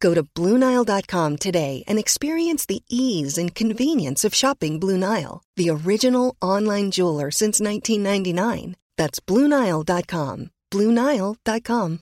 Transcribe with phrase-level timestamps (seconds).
[0.00, 5.70] Go to BlueNile.com today and experience the ease and convenience of shopping Blue Nile, the
[5.70, 8.76] original online jeweler since 1999.
[8.96, 10.50] That's BlueNile.com.
[10.72, 12.00] BlueNile.com.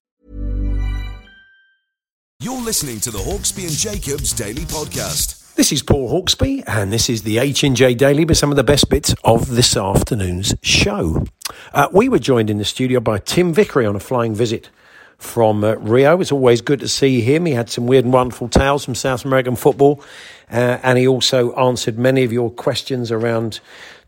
[2.41, 5.57] You're listening to the Hawksbee and Jacobs Daily Podcast.
[5.57, 8.89] This is Paul Hawksbee, and this is the H&J Daily with some of the best
[8.89, 11.25] bits of this afternoon's show.
[11.75, 14.71] Uh, we were joined in the studio by Tim Vickery on a flying visit
[15.19, 16.21] from uh, Rio.
[16.21, 17.45] It's always good to see him.
[17.45, 20.03] He had some weird and wonderful tales from South American football,
[20.51, 23.61] uh, and he also answered many of your questions around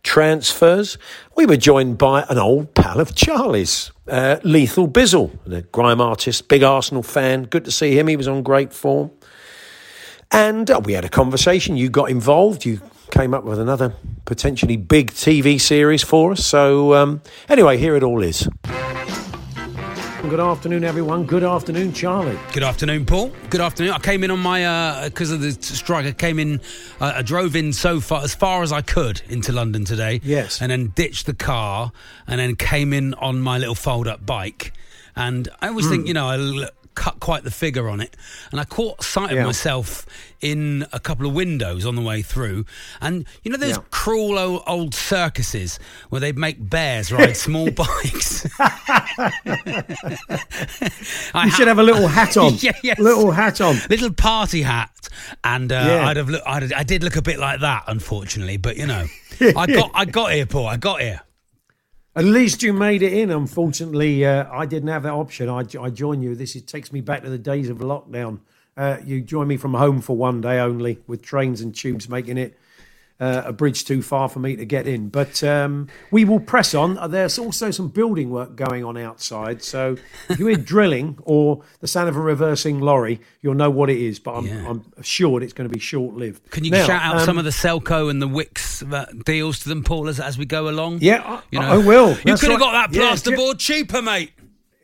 [0.02, 0.98] transfers.
[1.36, 6.48] We were joined by an old pal of Charlie's, uh, Lethal Bizzle, the grime artist,
[6.48, 7.44] big Arsenal fan.
[7.44, 8.06] Good to see him.
[8.06, 9.10] He was on great form.
[10.30, 11.76] And uh, we had a conversation.
[11.76, 12.64] You got involved.
[12.64, 13.94] You came up with another
[14.24, 16.46] potentially big TV series for us.
[16.46, 18.48] So, um, anyway, here it all is.
[20.28, 21.24] Good afternoon, everyone.
[21.24, 22.38] Good afternoon, Charlie.
[22.52, 23.32] Good afternoon, Paul.
[23.48, 23.94] Good afternoon.
[23.94, 26.04] I came in on my because uh, of the strike.
[26.04, 26.60] I came in.
[27.00, 30.20] Uh, I drove in so far as far as I could into London today.
[30.22, 31.90] Yes, and then ditched the car,
[32.26, 34.74] and then came in on my little fold-up bike.
[35.16, 35.90] And I always mm.
[35.90, 36.36] think, you know, I
[37.00, 38.14] cut quite the figure on it.
[38.52, 39.46] And I caught sight of yeah.
[39.46, 40.04] myself
[40.42, 42.66] in a couple of windows on the way through.
[43.00, 43.82] And you know those yeah.
[43.90, 45.78] cruel old, old, circuses
[46.10, 48.44] where they'd make bears ride small bikes?
[51.34, 52.52] you should have a little hat on.
[52.58, 52.98] yeah, yes.
[52.98, 53.76] Little hat on.
[53.88, 54.90] Little party hat.
[55.42, 56.06] And uh, yeah.
[56.06, 58.58] I'd have I'd, I did look a bit like that, unfortunately.
[58.58, 59.06] But you know,
[59.40, 60.66] I got I got here, Paul.
[60.66, 61.22] I got here.
[62.16, 63.30] At least you made it in.
[63.30, 65.48] Unfortunately, uh, I didn't have that option.
[65.48, 66.34] I, I join you.
[66.34, 68.40] This is, takes me back to the days of lockdown.
[68.76, 72.36] Uh, you join me from home for one day only, with trains and tubes making
[72.36, 72.58] it
[73.20, 75.08] uh, a bridge too far for me to get in.
[75.08, 76.98] But um, we will press on.
[76.98, 79.62] Uh, there's also some building work going on outside.
[79.62, 79.96] So
[80.28, 83.98] if you hear drilling or the sound of a reversing lorry, you'll know what it
[83.98, 84.18] is.
[84.18, 84.68] But I'm, yeah.
[84.68, 86.50] I'm assured it's going to be short lived.
[86.50, 89.60] Can you now, shout out um, some of the Selco and the Wickes uh, deals
[89.60, 90.98] to them, Paul, as, as we go along?
[91.00, 92.16] Yeah, I, you know, I will.
[92.24, 94.32] You could have got that plasterboard yeah, cheaper, mate.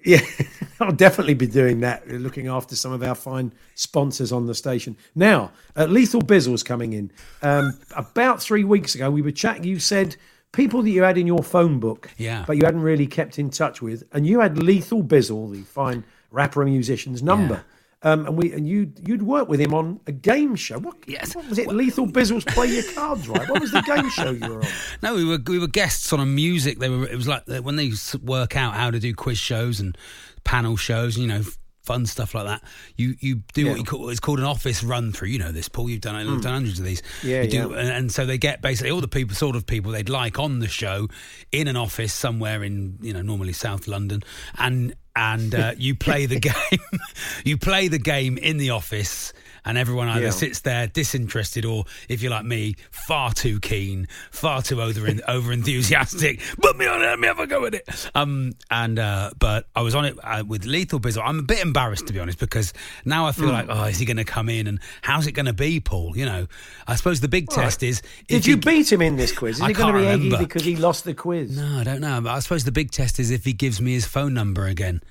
[0.06, 0.20] Yeah,
[0.80, 4.96] I'll definitely be doing that, looking after some of our fine sponsors on the station.
[5.16, 7.10] Now, uh, Lethal Bizzle's coming in.
[7.42, 9.64] Um, about three weeks ago, we were chatting.
[9.64, 10.14] You said
[10.52, 12.44] people that you had in your phone book, yeah.
[12.46, 16.04] but you hadn't really kept in touch with, and you had Lethal Bizzle, the fine
[16.30, 17.54] rapper and musician's number.
[17.54, 17.75] Yeah.
[18.06, 20.78] Um, and we and you you'd work with him on a game show.
[20.78, 21.34] What, yes.
[21.34, 21.66] what was it?
[21.66, 23.48] Lethal Bizzle's Play Your Cards Right.
[23.48, 24.68] What was the game show you were on?
[25.02, 26.78] No, we were we were guests on a music.
[26.78, 27.90] They were it was like when they
[28.22, 29.98] work out how to do quiz shows and
[30.44, 31.18] panel shows.
[31.18, 31.42] You know,
[31.86, 32.62] fun stuff like that.
[32.96, 33.70] You you do yeah.
[33.70, 35.28] what you call it's called an office run through.
[35.28, 35.88] You know this, Paul.
[35.88, 36.42] You've done, mm.
[36.42, 37.02] done hundreds of these.
[37.22, 37.78] Yeah, you do, yeah.
[37.78, 40.58] And, and, so they get basically all the people, sort of people they'd like on
[40.58, 41.08] the show,
[41.52, 44.22] in an office somewhere in you know normally South London,
[44.58, 47.00] and and uh, you play the game.
[47.44, 49.32] you play the game in the office
[49.66, 50.30] and everyone either yeah.
[50.30, 55.52] sits there disinterested or, if you're like me, far too keen, far too over over
[55.52, 56.40] enthusiastic.
[56.62, 58.10] Put me on it, let me have a go at it.
[58.14, 61.22] Um, and uh, but I was on it uh, with Lethal Bizzle.
[61.24, 62.72] I'm a bit embarrassed to be honest because
[63.04, 63.52] now I feel mm.
[63.52, 66.16] like, oh, is he going to come in and how's it going to be, Paul?
[66.16, 66.46] You know,
[66.86, 68.02] I suppose the big test is.
[68.28, 69.56] Did you he, beat him in this quiz?
[69.56, 71.56] Is I he going to be eggy because he lost the quiz?
[71.56, 72.20] No, I don't know.
[72.20, 75.02] But I suppose the big test is if he gives me his phone number again.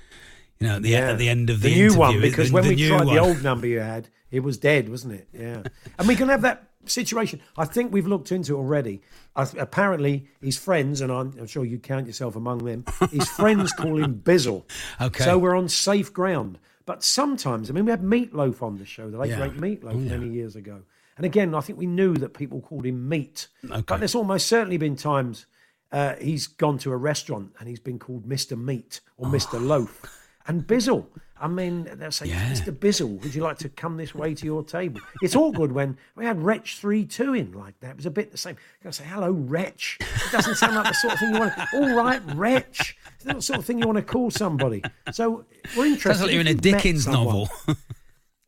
[0.58, 1.10] You know, at the, yeah.
[1.10, 3.14] at the end of the, the new one because the, when the we tried one.
[3.14, 5.28] the old number you had, it was dead, wasn't it?
[5.32, 5.62] Yeah.
[5.98, 7.40] and we can have that situation.
[7.56, 9.02] I think we've looked into it already.
[9.34, 13.72] Uh, apparently, his friends, and I'm, I'm, sure you count yourself among them, his friends
[13.72, 14.64] call him Bizzle.
[15.00, 15.24] Okay.
[15.24, 16.58] So we're on safe ground.
[16.84, 19.48] But sometimes, I mean, we had Meatloaf on the show, the late yeah.
[19.48, 20.16] great Meatloaf, oh, yeah.
[20.16, 20.82] many years ago.
[21.16, 23.48] And again, I think we knew that people called him Meat.
[23.64, 23.82] Okay.
[23.86, 25.46] But there's almost certainly been times
[25.90, 28.60] uh, he's gone to a restaurant and he's been called Mr.
[28.60, 29.30] Meat or oh.
[29.30, 29.64] Mr.
[29.64, 30.02] Loaf.
[30.46, 31.06] and Bizzle.
[31.38, 32.50] I mean, they'll say, Yeah.
[32.50, 32.72] Mr.
[32.72, 35.00] Bizzle, would you like to come this way to your table?
[35.22, 37.90] It's awkward when we had Wretch 3 2 in like that.
[37.90, 38.54] It was a bit the same.
[38.80, 39.98] You got to say, hello, Wretch.
[40.00, 42.96] It doesn't sound like the sort of thing you want to, all right, Wretch.
[43.16, 44.82] It's not the sort of thing you want to call somebody.
[45.12, 45.44] So
[45.76, 46.08] we're interested.
[46.18, 47.48] Sounds like you're in a you've Dickens someone- novel.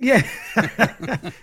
[0.01, 0.23] Yeah.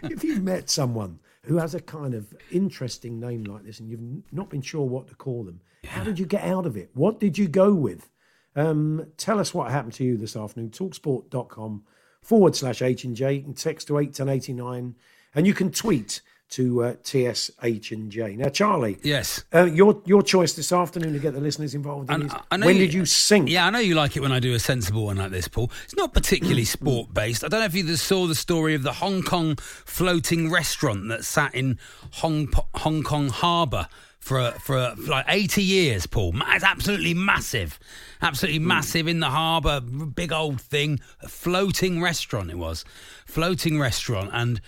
[0.04, 4.00] if you've met someone who has a kind of interesting name like this and you've
[4.32, 6.90] not been sure what to call them, how did you get out of it?
[6.94, 8.10] What did you go with?
[8.56, 10.70] Um, tell us what happened to you this afternoon.
[10.70, 11.84] Talksport.com
[12.22, 13.34] forward slash H and J.
[13.34, 14.96] You can text to 81089
[15.34, 18.36] and you can tweet to uh, TSH and J.
[18.36, 19.44] Now, Charlie, yes.
[19.54, 22.58] uh, your your choice this afternoon to get the listeners involved in And is I
[22.58, 23.50] know when did you sink?
[23.50, 25.72] Yeah, I know you like it when I do a sensible one like this, Paul.
[25.84, 27.44] It's not particularly sport based.
[27.44, 31.26] I don't know if you saw the story of the Hong Kong floating restaurant that
[31.26, 31.80] sat in
[32.12, 33.88] Hong Hong Kong Harbour
[34.26, 36.34] for for, like eighty years, Paul.
[36.48, 37.80] It's absolutely massive,
[38.24, 39.80] absolutely massive in the harbour.
[39.80, 42.50] Big old thing, a floating restaurant.
[42.50, 42.84] It was
[43.28, 44.60] floating restaurant, and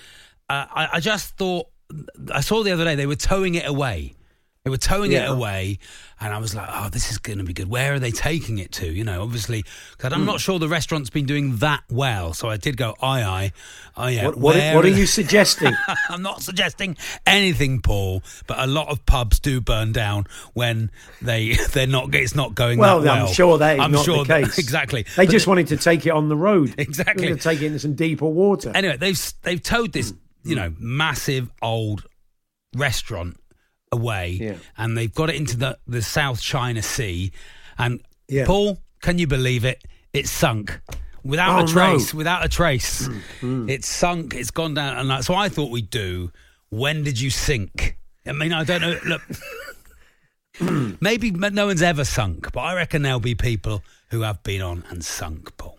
[0.48, 1.68] uh, I, I just thought
[2.32, 4.14] I saw the other day they were towing it away.
[4.68, 5.80] They were towing it away,
[6.20, 8.58] and I was like, "Oh, this is going to be good." Where are they taking
[8.58, 8.86] it to?
[8.86, 9.64] You know, obviously,
[9.96, 12.34] because I'm not sure the restaurant's been doing that well.
[12.34, 13.52] So I did go, "Aye, aye,
[13.96, 15.72] oh yeah." What, what, what are they-" you suggesting?
[16.10, 20.92] I'm not suggesting anything, Paul, but a lot of pubs do burn down when
[21.22, 22.14] they they're not.
[22.14, 23.28] It's not going Well, that well.
[23.28, 24.58] I'm sure that is I'm not sure the that- case.
[24.58, 25.04] exactly.
[25.16, 26.76] They But just wanted to take it on the road.
[26.78, 27.28] Exactly.
[27.30, 28.74] To take it into some deeper water.
[28.76, 30.18] anyway, they've they've towed this, Mm.
[30.44, 32.06] you know, massive old
[32.76, 33.38] restaurant
[33.92, 34.56] away, Yeah.
[34.78, 37.32] and they've got it into the the South China Sea,
[37.78, 38.46] and Yeah.
[38.46, 39.84] Paul, can you believe it?
[40.14, 40.80] It's sunk.
[41.24, 41.68] Without Oh, a no.
[41.68, 43.08] trace, without a trace,
[43.42, 44.34] Mm, it's sunk.
[44.34, 46.32] It's gone down, and that's so I thought we'd do.
[46.70, 47.98] When did you sink?
[48.26, 49.00] I mean, I don't know.
[49.06, 49.22] Look,
[51.02, 54.84] maybe no one's ever sunk, but I reckon there'll be people who have been on
[54.90, 55.77] and sunk, Paul.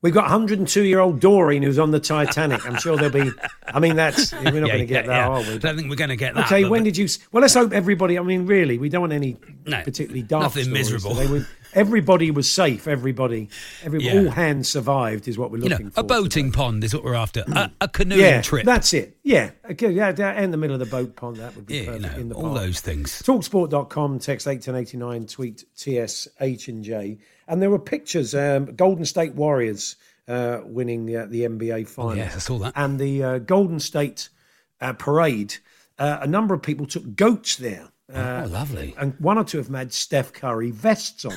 [0.00, 2.64] We've got 102 year old Doreen who's on the Titanic.
[2.64, 3.32] I'm sure there'll be.
[3.66, 5.28] I mean, that's we're not Yeah, going to get yeah, that, yeah.
[5.28, 5.58] are I we?
[5.58, 6.44] don't think we're going to get that.
[6.46, 7.08] Okay, when did you?
[7.32, 8.16] Well, let's hope everybody.
[8.16, 9.36] I mean, really, we don't want any
[9.66, 10.42] No, particularly dark.
[10.44, 10.78] nothing stories.
[10.92, 11.16] miserable.
[11.16, 12.86] So they were- everybody was safe.
[12.86, 13.48] Everybody,
[13.82, 15.98] every all hands survived is what we're you know, looking for.
[16.00, 16.56] a boating today.
[16.56, 17.42] pond is what we're after.
[17.48, 18.64] A, a canoeing Yeah, trip.
[18.66, 19.16] that's it.
[19.24, 21.38] Yeah, okay, yeah, down in the middle of the boat pond.
[21.38, 22.54] That would be yeah, you perfect know, in the all park.
[22.60, 23.20] those things.
[23.22, 27.18] Talksport.com, text 81089, tweet TSH and J.
[27.48, 29.96] And there were pictures, um, Golden State Warriors
[30.28, 32.10] uh, winning the, the NBA final.
[32.10, 32.74] Oh, yes, I saw that.
[32.76, 34.28] And the uh, Golden State
[34.80, 35.56] uh, parade,
[35.98, 37.88] uh, a number of people took goats there.
[38.12, 38.94] Uh, oh, lovely.
[38.96, 41.34] and one or two of them had Steph Curry vests on.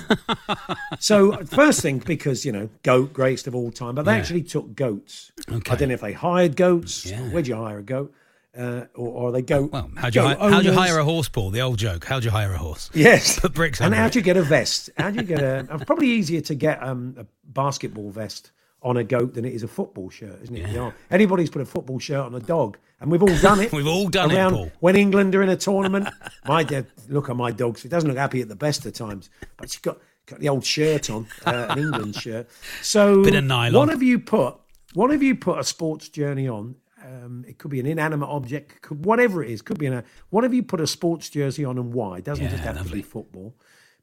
[0.99, 4.19] so first thing, because you know, goat greatest of all time, but they Yeah.
[4.19, 5.31] actually took goats.
[5.51, 5.71] Okay.
[5.71, 7.05] I don't know if they hired goats.
[7.05, 7.19] Yeah.
[7.29, 8.13] Where'd you hire a goat?
[8.57, 9.63] Uh, or, or they go.
[9.63, 11.51] Well, how'd you, goat hi- how'd you hire a horse, Paul?
[11.51, 12.03] The old joke.
[12.03, 12.89] How'd you hire a horse?
[12.93, 13.39] Yes.
[13.41, 14.89] Put bricks And how'd you get a vest?
[14.97, 15.65] How'd you get a?
[15.71, 18.51] it's probably easier to get um, a basketball vest
[18.83, 20.73] on a goat than it is a football shirt, isn't it?
[20.73, 23.71] Know, anybody's put a football shirt on a dog, and we've all done it.
[23.73, 24.71] We've all done it, Paul.
[24.79, 26.09] When England are in a tournament,
[26.45, 27.79] my dad look at my dog.
[27.85, 30.65] It doesn't look happy at the best of times, but she's got got the old
[30.65, 32.47] shirt on, uh, an England shirt.
[32.81, 33.73] So, Bit of nylon.
[33.73, 34.55] What have you put?
[34.93, 36.75] What have you put a sports journey on?
[37.11, 39.61] Um, it could be an inanimate object, could, whatever it is.
[39.61, 40.03] Could be an.
[40.29, 42.19] What have you put a sports jersey on, and why?
[42.19, 42.99] It doesn't just Yeah, have to lovely.
[42.99, 43.55] be football,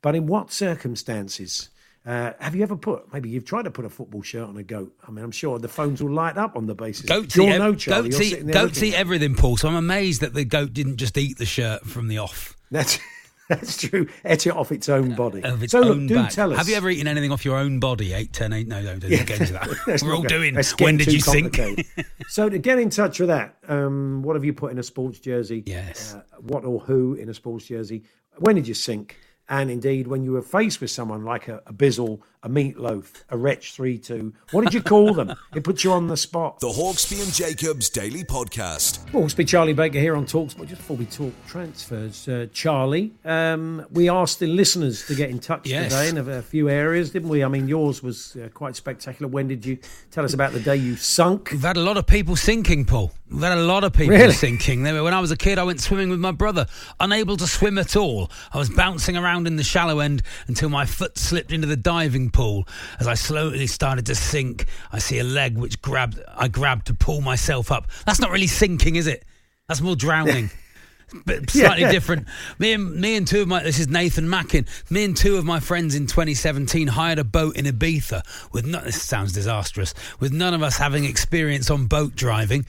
[0.02, 1.70] but in what circumstances?
[2.06, 3.12] Uh, have you ever put?
[3.12, 4.94] Maybe you've tried to put a football shirt on a goat.
[5.06, 7.04] I mean, I'm sure the phones will light up on the basis.
[7.06, 8.08] Goats You're ev- no, Charlie.
[8.10, 9.56] goats eat, goats eat everything, Paul.
[9.56, 12.56] So I'm amazed that the goat didn't just eat the shirt from the off.
[12.70, 12.98] That's
[13.48, 14.06] that's true.
[14.24, 15.42] Ate it off its own body.
[15.42, 16.30] Of its so own look, do back.
[16.30, 16.58] tell us.
[16.58, 18.12] Have you ever eaten anything off your own body?
[18.12, 18.68] Eight, ten, eight.
[18.68, 19.24] No, don't, don't Yeah.
[19.24, 19.68] get into that.
[20.02, 20.54] We're all go- doing.
[20.78, 21.58] When did you sink?
[22.28, 25.18] so to get in touch with that, um, what have you put in a sports
[25.18, 25.62] jersey?
[25.66, 26.14] Yes.
[26.14, 28.04] Uh, what or who in a sports jersey?
[28.36, 29.16] When did you sink?
[29.50, 33.36] And indeed, when you were faced with someone like a, a Bizzle, a Meatloaf, a
[33.36, 35.34] Wretch Three Two, what did you call them?
[35.54, 36.60] It puts you on the spot.
[36.60, 39.12] The Hawksbee and Jacobs Daily Podcast.
[39.12, 40.66] Well, Charlie Baker here on Talksport.
[40.68, 45.38] Just before we talk transfers, uh, Charlie, um, we asked the listeners to get in
[45.38, 45.92] touch Yes.
[45.92, 47.42] today in a, a few areas, didn't we?
[47.42, 49.28] I mean, yours was uh, quite spectacular.
[49.28, 49.78] When did you
[50.10, 51.50] tell us about the day you sunk?
[51.52, 53.12] We've had a lot of people sinking, Paul.
[53.30, 54.32] We've had a lot of people Really?
[54.32, 54.82] sinking.
[54.82, 56.66] When I was a kid, I went swimming with my brother,
[57.00, 58.30] unable to swim at all.
[58.52, 62.27] I was bouncing around in the shallow end until my foot slipped into the diving
[62.30, 62.66] pool.
[63.00, 66.20] As I slowly started to sink, I see a leg which grabbed.
[66.36, 67.88] I grabbed to pull myself up.
[68.06, 69.24] That's not really sinking, is it?
[69.68, 70.50] That's more drowning.
[71.24, 71.90] but slightly Yeah.
[71.92, 72.26] different.
[72.58, 74.66] Me and me and two of my this is Nathan Mackin.
[74.90, 78.80] Me and two of my friends in 2017 hired a boat in Ibiza with no,
[78.80, 79.94] this sounds disastrous.
[80.20, 82.66] With none of us having experience on boat driving.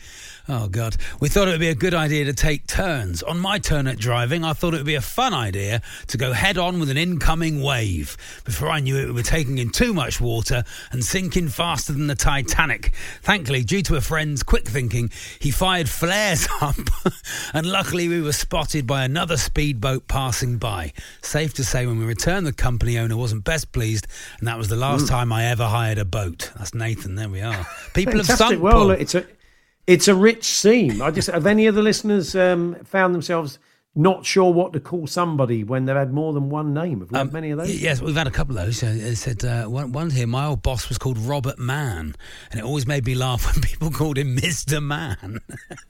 [0.52, 0.98] Oh God!
[1.20, 3.22] We thought it would be a good idea to take turns.
[3.22, 6.34] On my turn at driving, I thought it would be a fun idea to go
[6.34, 8.18] head on with an incoming wave.
[8.46, 12.08] Before I knew it, we were taking in too much water and sinking faster than
[12.08, 12.94] the Titanic.
[13.22, 16.78] Thankfully, due to a friend's quick thinking, he fired flares up,
[17.54, 20.94] and luckily we were spotted by another speedboat passing by.
[21.22, 24.08] Safe to say, when we returned, the company owner wasn't best pleased,
[24.40, 25.10] and that was the last hmm.
[25.10, 26.52] time I ever hired a boat.
[26.58, 27.14] That's Nathan.
[27.14, 27.68] There we are.
[27.94, 28.64] People have sunk.
[28.64, 28.92] Well, Paul.
[28.92, 29.28] it's a
[29.90, 31.02] it's a rich seam.
[31.02, 33.58] I just have any of the listeners um, found themselves
[33.96, 37.00] not sure what to call somebody when they've had more than one name.
[37.00, 37.70] Have we had many of those?
[37.72, 38.84] Um, Yes, we've had a couple of those.
[38.84, 40.28] Uh, It said uh, one, one here.
[40.28, 42.14] My old boss was called Robert Mann,
[42.52, 45.40] and it always made me laugh when people called him Mister Mann.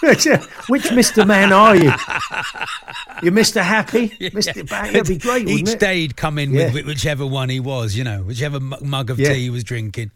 [0.00, 1.26] Which Mr.
[1.26, 1.92] Mann are you?
[3.22, 3.60] You're Mr.
[3.62, 4.08] Happy?
[4.20, 4.68] Mr.
[4.68, 4.92] Bang?
[4.92, 5.80] That'd be great, Each it?
[5.80, 6.72] day he'd come in Yeah.
[6.72, 9.32] with whichever one he was, you know, whichever mug of Yeah.
[9.32, 10.10] tea he was drinking.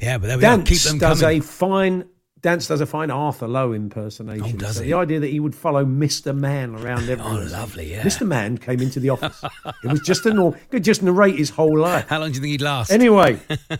[0.00, 0.56] Yeah, but there we are.
[0.58, 1.38] Keep Dance them does coming.
[1.40, 2.04] a fine.
[2.42, 4.44] Dance does a fine Arthur Lowe impersonation.
[4.56, 4.88] Oh, does So he?
[4.90, 6.36] The idea that he would follow Mr.
[6.36, 7.22] Man around everywhere.
[7.48, 8.02] Oh, lovely, yeah.
[8.02, 8.26] Mr.
[8.26, 9.40] Man came into the office.
[9.84, 10.56] it was just a norm.
[10.70, 12.08] Could just narrate his whole life.
[12.08, 12.90] How long do you think he'd last?
[12.90, 13.38] Anyway,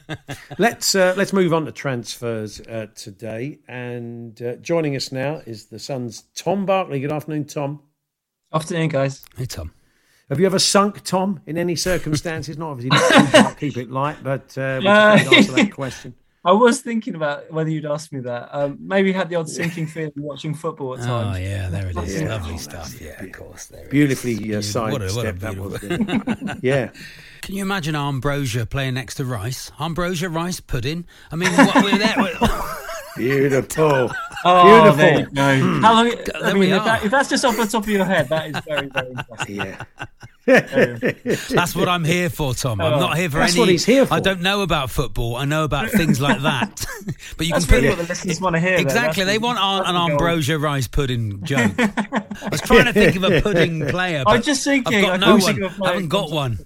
[0.58, 3.58] let's uh, let's move on to transfers uh, today.
[3.66, 7.00] And uh, joining us now is the Suns' Tom Barclay.
[7.00, 7.80] Good afternoon, Tom.
[8.52, 9.24] Afternoon, guys.
[9.36, 9.72] hey, Tom.
[10.28, 12.56] Have you ever sunk Tom in any circumstances?
[12.56, 12.96] Not obviously,
[13.40, 16.14] not keep it light, but uh, we Uh, just answer that question.
[16.44, 18.48] I was thinking about whether you'd ask me that.
[18.52, 21.36] Um, maybe had the odd sinking feeling watching football at times.
[21.36, 22.20] Oh, yeah, there it is.
[22.20, 22.28] Yeah.
[22.30, 23.00] Lovely Oh, stuff.
[23.00, 23.66] Yeah, of course.
[23.66, 23.88] There.
[23.88, 25.78] Beautifully uh, What a- what a sidestepped that was.
[25.78, 26.90] beautiful- yeah.
[27.42, 29.70] Can you imagine Ambrosia playing next to Rice?
[29.78, 31.06] Ambrosia Rice pudding?
[31.30, 32.14] I mean, what, we're there.
[32.16, 32.38] We're,
[33.16, 34.10] Beautiful.
[34.44, 34.96] Oh, Beautiful.
[34.96, 35.58] there you go.
[35.60, 35.82] Hmm.
[35.84, 36.08] How long?
[36.08, 38.50] I there mean, if, that, if that's just off the top of your head, that
[38.50, 39.86] is very, very impressive.
[40.46, 40.64] Yeah.
[41.50, 42.80] That's what I'm here for, Tom.
[42.80, 43.60] I'm Oh, not here for that's any.
[43.60, 44.14] what he's here for.
[44.14, 45.36] I don't know about football.
[45.36, 46.84] I know about things like that.
[47.36, 48.74] but you That's can really put what the listeners want to hear.
[48.78, 49.22] exactly.
[49.22, 50.10] They want an, an the goal.
[50.10, 51.70] ambrosia rice pudding joke.
[51.78, 54.24] I was trying to think of a pudding player.
[54.26, 55.62] I was but just thinking, I've got no one.
[55.84, 56.58] I haven't got one.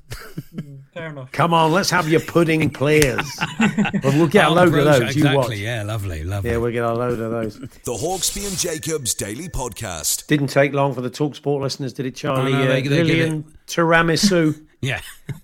[0.59, 0.76] Hmm.
[0.97, 1.31] Fair enough.
[1.31, 3.31] Come on, let's have your pudding players.
[3.61, 5.17] well, we'll get a load Ambrosia, of those.
[5.17, 5.35] You watch.
[5.35, 5.57] Exactly.
[5.63, 6.51] Yeah, lovely, lovely.
[6.51, 7.59] Yeah, we'll get a load of those.
[7.59, 10.27] The Hawksbee and Jacobs Daily Podcast.
[10.27, 12.55] Didn't take long for the Talksport listeners, did it, Charlie?
[12.55, 14.67] Oh, no, they- uh, they give Lillian tiramisu.
[14.81, 15.01] yeah.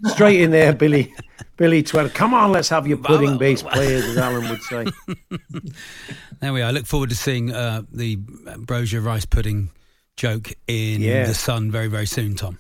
[0.07, 1.13] Straight in there, Billy.
[1.59, 2.15] Billy Twelve.
[2.15, 4.87] Come on, let's have your pudding based players, as Alan would say.
[6.41, 6.67] There we are.
[6.67, 8.19] I look forward to seeing uh, the
[8.49, 9.71] ambrosia rice pudding
[10.17, 11.27] joke in Yeah.
[11.27, 12.59] the Sun very, very soon, Tom.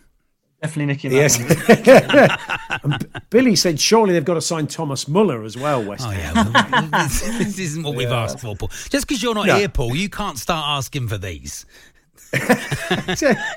[0.62, 1.38] Definitely nicking that Yes.
[1.38, 2.80] one.
[2.84, 6.10] And B- Billy said, surely they've got to sign Thomas Muller as well, West Oh
[6.12, 8.68] yeah, well, this, this isn't what we've asked for, Paul.
[8.88, 9.56] Just because you're not No.
[9.56, 11.66] here, Paul, you can't start asking for these.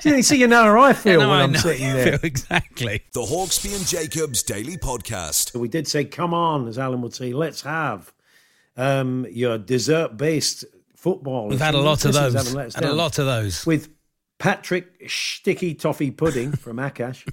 [0.00, 1.58] See, see, you know how I feel No, when I I'm know.
[1.60, 2.18] sitting there.
[2.22, 3.02] exactly.
[3.14, 5.58] The Hawksbee and Jacobs Daily Podcast.
[5.58, 8.12] We did say, come on, as Alan would say, let's have
[8.76, 11.48] um, your dessert based football.
[11.48, 12.34] We've had a lot of those.
[12.34, 13.64] haven't let us Had a lot of those.
[13.64, 13.88] with
[14.38, 17.26] Patrick Sticky Toffee Pudding from Akash,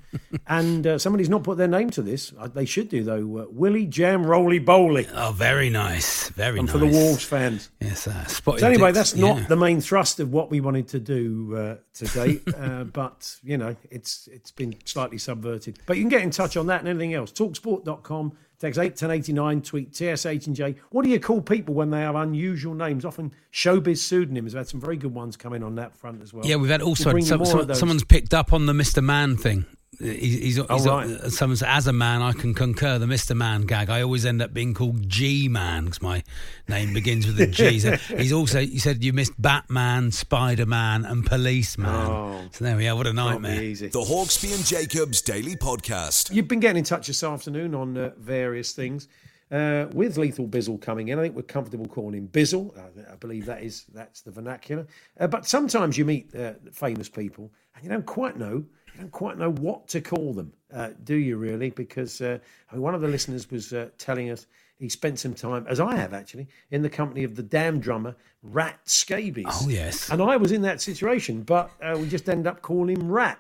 [0.48, 2.32] and uh, somebody's not put their name to this.
[2.40, 3.40] Uh, They should do though.
[3.40, 6.30] Uh, Willie Jam Roly Bowley, Oh, very nice.
[6.30, 6.72] Very and nice.
[6.72, 7.70] for the Wolves fans.
[7.82, 9.48] Yes, uh, spotted So anyway, dicks, that's not yeah.
[9.48, 13.76] the main thrust of what we wanted to do uh, today, uh, but you know,
[13.92, 15.80] it's it's been slightly subverted.
[15.86, 17.32] But you can get in touch on that and anything else.
[17.34, 18.32] Talksport.com,
[18.72, 20.76] ten eighty nine, tweet TSH and J.
[20.92, 23.06] What do you call people when they have unusual names?
[23.06, 24.54] Often showbiz pseudonyms.
[24.54, 26.46] We've had some very good ones come in on that front as well.
[26.46, 29.04] Yeah, we've had also We'll bring you some, some- someone's picked up on the Mr.
[29.04, 29.66] Man thing.
[30.00, 31.08] He's, he's, he's Oh, right.
[31.10, 33.36] uh, someone said, as a man, I can concur the Mr.
[33.36, 33.90] Man gag.
[33.90, 36.24] I always end up being called G Man because my
[36.68, 37.80] name begins with a G.
[37.80, 41.90] So he's also he said you missed Batman, Spider Man, and Policeman.
[41.90, 42.42] Oh.
[42.52, 42.96] so there we are.
[42.96, 43.56] What a nightmare.
[43.60, 46.34] The Hawksbee and Jacobs Daily Podcast.
[46.34, 49.08] You've been getting in touch this afternoon on uh, various things.
[49.52, 52.76] Uh, with Lethal Bizzle coming in, I think we're comfortable calling him Bizzle.
[52.76, 54.88] I, I believe that is that's the vernacular.
[55.20, 59.12] Uh, but sometimes you meet uh, famous people and you don't quite know you don't
[59.12, 61.70] quite know what to call them, uh, do you really?
[61.70, 62.38] Because uh,
[62.72, 64.46] I mean, one of the listeners was uh, telling us
[64.80, 68.16] he spent some time, as I have actually, in the company of the Damned drummer
[68.42, 69.46] Rat Scabies.
[69.50, 70.10] Oh, yes.
[70.10, 73.40] and I was in that situation, but uh, we just ended up calling him Rat,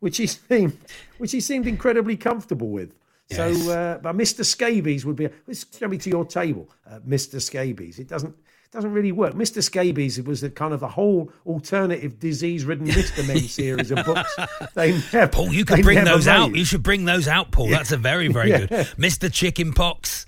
[0.00, 0.76] which he seemed
[1.18, 2.94] which he seemed incredibly comfortable with.
[3.28, 3.64] Yes.
[3.64, 4.44] So, uh, but Mr.
[4.44, 5.28] Scabies would be.
[5.46, 7.40] Let's show me to your table, uh, Mr.
[7.40, 7.98] Scabies.
[7.98, 8.34] It doesn't
[8.72, 9.34] doesn't really work.
[9.34, 9.62] Mr.
[9.62, 13.26] Scabies was the kind of the whole alternative disease-ridden Mr.
[13.26, 14.36] Men series of books.
[14.74, 16.54] They never, Paul, you could bring those out.
[16.54, 17.68] You should bring those out, Paul.
[17.68, 18.68] That's a very, very good.
[18.70, 19.32] Mr.
[19.32, 20.24] Chicken Pox,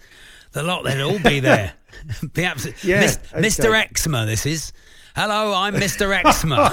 [0.52, 1.74] the lot, they'd all be there.
[2.34, 3.42] be absolute, Yeah, Mis- okay.
[3.42, 3.74] Mr.
[3.80, 4.72] Eczema, this is.
[5.14, 6.10] Hello, I'm Mr.
[6.24, 6.72] Eczema.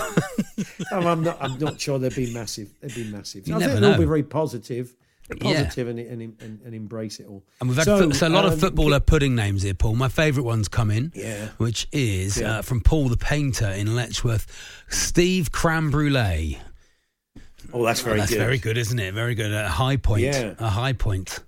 [0.93, 1.37] I'm, I'm not.
[1.41, 2.69] I'm not sure they'd be massive.
[2.79, 3.45] They'd be massive.
[3.47, 4.98] You I never think they'll be very positive, Yeah.
[5.39, 7.43] Positive and, and, and, and embrace it all.
[7.59, 9.95] And we've had so, so a lot um, of footballer pudding names here, Paul.
[9.95, 11.49] My favourite one's come in, Yeah.
[11.57, 12.59] which is Yeah.
[12.59, 14.47] uh, from Paul the Painter in Letchworth,
[14.89, 16.59] Steve Cram Brulee.
[17.73, 18.39] Oh, that's very That's good.
[18.39, 19.13] very good, isn't it?
[19.13, 19.51] Very good.
[19.53, 20.23] A high point.
[20.23, 20.55] Yeah.
[20.59, 21.39] A high point.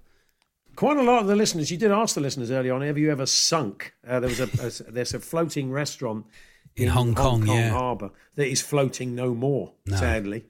[0.76, 1.72] Quite a lot of the listeners.
[1.72, 2.82] You did ask the listeners early on.
[2.82, 3.94] Have you ever sunk?
[4.08, 6.26] Uh, there was a, a there's a floating restaurant
[6.76, 7.70] In Hong Kong, yeah.
[7.72, 9.74] Harbour that is floating no more.
[9.86, 9.98] No.
[9.98, 10.46] Sadly,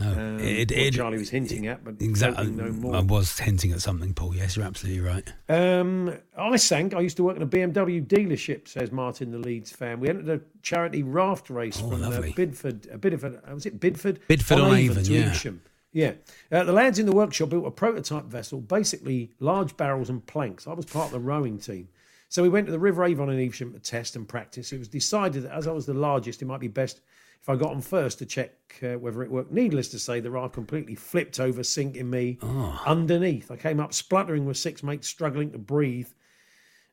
[0.00, 2.46] No, um, it, it, Charlie was hinting at, but exactly.
[2.46, 2.94] no more.
[2.94, 4.34] I was hinting at something, Paul.
[4.34, 5.32] Yes, you're absolutely right.
[5.48, 6.94] Um, I sank.
[6.94, 9.98] I used to work in a BMW dealership, says Martin, the Leeds fan.
[9.98, 12.10] We entered a charity raft race Oh, from uh.
[12.10, 12.94] Bidford.
[12.94, 13.40] Uh, Bidford.
[13.44, 14.20] Uh, was it Bidford?
[14.28, 15.26] Bidford on Avon, to yeah.
[15.26, 15.62] Evesham.
[15.92, 16.12] Yeah.
[16.52, 20.68] Uh, the lads in the workshop built a prototype vessel, basically large barrels and planks.
[20.68, 21.88] I was part of the rowing team.
[22.28, 24.72] So we went to the River Avon in Evesham to test and practice.
[24.72, 27.00] It was decided that as I was the largest, it might be best
[27.42, 28.52] if I got on first to check
[28.82, 29.50] uh, whether it worked.
[29.52, 32.82] Needless to say, the raft completely flipped over, sinking me Oh.
[32.86, 33.50] underneath.
[33.50, 36.08] I came up spluttering with six mates struggling to breathe.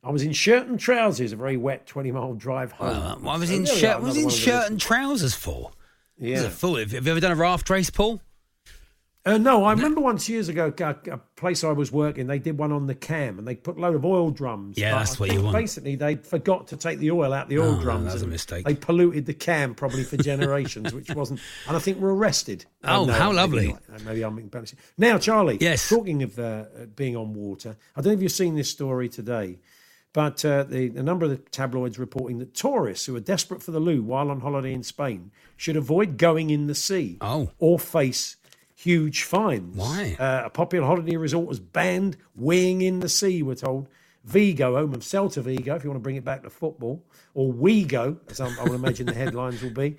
[0.03, 2.89] I was in shirt and trousers, a very wet 20 mile drive home.
[2.95, 4.01] Uh, what was So in shirt?
[4.01, 5.71] was in one of the shirt and trousers for?
[6.17, 6.47] Yeah.
[6.49, 6.75] full?
[6.77, 8.21] Have you ever done a raft race, Paul?
[9.27, 12.59] Uh, no, I remember once years ago, a, a place I was working, they did
[12.59, 14.77] one on the cam and they put a load of oil drums.
[14.77, 15.55] Yeah, that's I what you want.
[15.57, 18.05] Basically, they forgot to take the oil out the oil Oh, no, drums.
[18.05, 18.65] that was a mistake.
[18.65, 21.39] They polluted the cam probably for generations, which wasn't.
[21.67, 22.65] And I think were arrested.
[22.87, 23.69] Oh, no, how lovely.
[23.69, 23.81] not.
[23.91, 24.77] Uh, Maybe I'm embarrassing.
[24.95, 25.57] Now, Charlie.
[25.59, 25.89] Yes.
[25.89, 26.65] Talking of uh, uh,
[26.95, 29.57] being on water, I don't know if you've seen this story today.
[30.13, 33.71] But uh, the, a number of the tabloids reporting that tourists who are desperate for
[33.71, 37.49] the loo while on holiday in Spain should avoid going in the sea Oh.
[37.57, 38.37] or face
[38.75, 39.75] huge fines.
[39.75, 40.15] Why?
[40.19, 43.87] Uh, a popular holiday resort was banned weighing in the sea, we're told.
[44.25, 47.03] Vigo, home of Celta Vigo, if you want to bring it back to football,
[47.33, 49.97] or Wego, as I'm, I would imagine the headlines will be,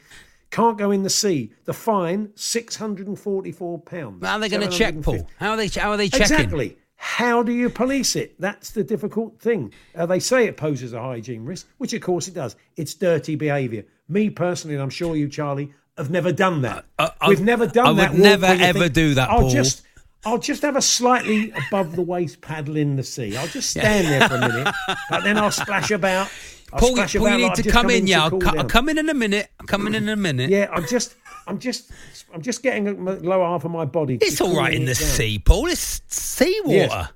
[0.51, 1.53] can't go in the sea.
[1.65, 4.25] The fine, £644.
[4.25, 5.29] How are they going to check, Paul?
[5.39, 5.69] How are they?
[5.69, 6.23] How are they checking?
[6.23, 6.77] Exactly.
[6.97, 8.41] How do you police it?
[8.41, 9.73] That's the difficult thing.
[9.95, 12.57] Uh, they say it poses a hygiene risk, which of course it does.
[12.77, 13.85] It's dirty behaviour.
[14.09, 16.85] Me personally, and I'm sure you, Charlie, have never done that.
[16.99, 18.11] Uh, uh, We've never done that.
[18.11, 19.83] I would never, ever think, do that, I'll Paul." just,
[20.25, 23.37] I'll just have a slightly above the waist paddle in the sea.
[23.37, 24.75] I'll just stand there for a minute,
[25.11, 26.31] but then I'll splash about.
[26.73, 28.07] I'll Paul, splash Paul, about you need I've to just come in.
[28.07, 29.49] Yeah, I'll, co- I'll come in in a minute.
[29.61, 30.51] I'm coming in a minute.
[30.51, 31.15] Yeah, I'm just,
[31.47, 31.91] I'm just,
[32.35, 34.19] I'm just getting the lower half of my body.
[34.21, 35.09] It's all right in the down.
[35.09, 35.67] sea, Paul.
[35.67, 36.73] It's seawater.
[36.75, 37.09] Yes.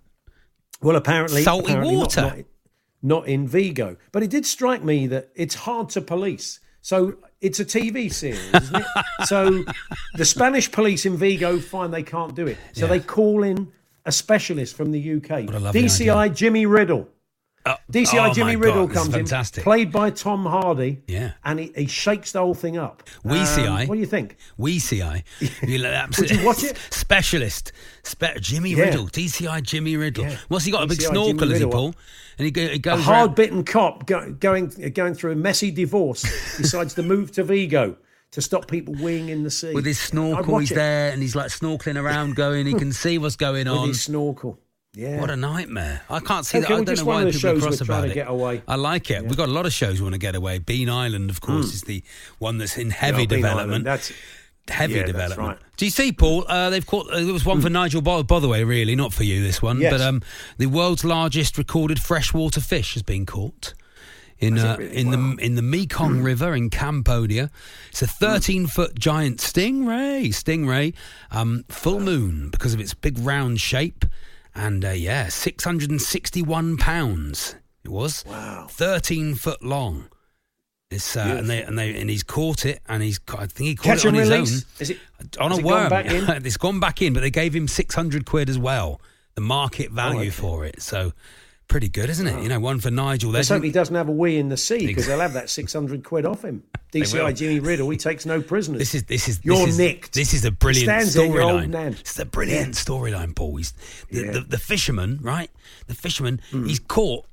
[0.80, 2.22] Well, apparently, Salty apparently not- water.
[2.22, 2.36] Not,
[3.02, 6.60] not in Vigo, but it did strike me that it's hard to police.
[6.82, 8.86] So it's a TV series, isn't it?
[9.26, 9.64] so
[10.14, 12.90] the Spanish police in Vigo find they can't do it, so Yeah.
[12.92, 13.72] they call in
[14.04, 16.34] a specialist from the UK, What a lovely DCI idea.
[16.34, 17.08] Jimmy Riddle.
[17.66, 19.62] Uh, DCI oh Jimmy Riddle God, comes in, fantastic.
[19.64, 21.02] played by Tom Hardy.
[21.06, 21.32] Yeah.
[21.44, 23.02] and he, he shakes the whole thing up.
[23.22, 23.86] Um, WCI.
[23.86, 24.38] what do you think?
[25.62, 26.78] You like, absolute- you watch it?
[26.90, 27.72] Specialist.
[28.02, 28.84] Spe- Jimmy Yeah.
[28.84, 29.06] Riddle.
[29.08, 30.24] DCI Jimmy Riddle.
[30.24, 30.38] Yeah.
[30.48, 30.84] What's he got?
[30.84, 31.66] A big DCI snorkel, is he.
[31.66, 31.94] Paul?
[32.40, 36.22] And he, he A goes around- hard-bitten cop go, going going through a messy divorce
[36.56, 37.96] decides to move to Vigo
[38.32, 40.58] to stop people weeing in the sea with his snorkel.
[40.58, 42.66] He's it there and he's like snorkeling around, going.
[42.66, 43.88] He can see what's going with on.
[43.88, 44.58] his snorkel.
[44.92, 46.02] Yeah, What a nightmare!
[46.10, 46.80] I can't see Okay, that.
[46.80, 48.14] I don't know why people are cross about to it.
[48.14, 48.60] get away.
[48.66, 49.22] I like it.
[49.22, 50.58] We've got a lot of shows we want to get away.
[50.58, 51.74] Bean Island, of course, hmm.
[51.74, 52.02] is the
[52.40, 53.24] one that's in heavy.
[53.26, 53.84] Bean development.
[53.84, 54.10] That's
[54.68, 55.48] heavy Yeah, development.
[55.48, 55.58] right.
[55.76, 56.44] Do you see, Paul?
[56.48, 57.08] Uh, they've caught.
[57.10, 59.42] Uh, there was one for Nigel By the way, really, not for you.
[59.42, 59.92] This one, Yes.
[59.92, 60.22] but um,
[60.58, 63.74] the world's largest recorded freshwater fish has been caught.
[64.38, 64.96] In, uh, really?
[64.96, 65.12] in.
[65.12, 65.36] Hmm.
[65.36, 67.50] the in the Mekong River in Cambodia,
[67.90, 70.28] it's a 13 foot giant stingray.
[70.28, 70.94] Stingray,
[71.30, 74.06] um, full moon because of its big round shape,
[74.54, 77.54] and uh, yeah, 661 pounds.
[77.84, 78.66] It was Wow.
[78.70, 80.08] 13 foot long.
[80.90, 83.68] It's uh, and they and they and he's caught it, and he's ca- I think
[83.68, 84.52] he caught catch it on his release.
[84.64, 84.98] own Is it
[85.38, 85.88] on has a it gone worm.
[85.90, 86.24] back in?
[86.46, 89.00] it's gone back in, but they gave him six hundred quid as well.
[89.36, 90.30] The market value Oh, okay.
[90.30, 91.12] for it, so
[91.68, 92.42] pretty good, isn't it?
[92.42, 93.30] You know, one for Nigel.
[93.30, 95.72] Let's hope he doesn't have a wee in the sea because they'll have that six
[95.72, 96.64] hundred quid off him.
[96.92, 98.80] DCI Jimmy Riddle, he takes no prisoners.
[98.80, 100.12] This is this is You're this is, nicked.
[100.14, 102.00] This is a brilliant Stands there, your old storyline.
[102.00, 103.54] It's a brilliant storyline, Paul.
[103.58, 103.72] He's
[104.10, 104.30] the, Yeah.
[104.32, 105.50] the, the fisherman, right?
[105.86, 106.40] The fisherman.
[106.50, 106.66] Hmm.
[106.66, 107.26] He's caught.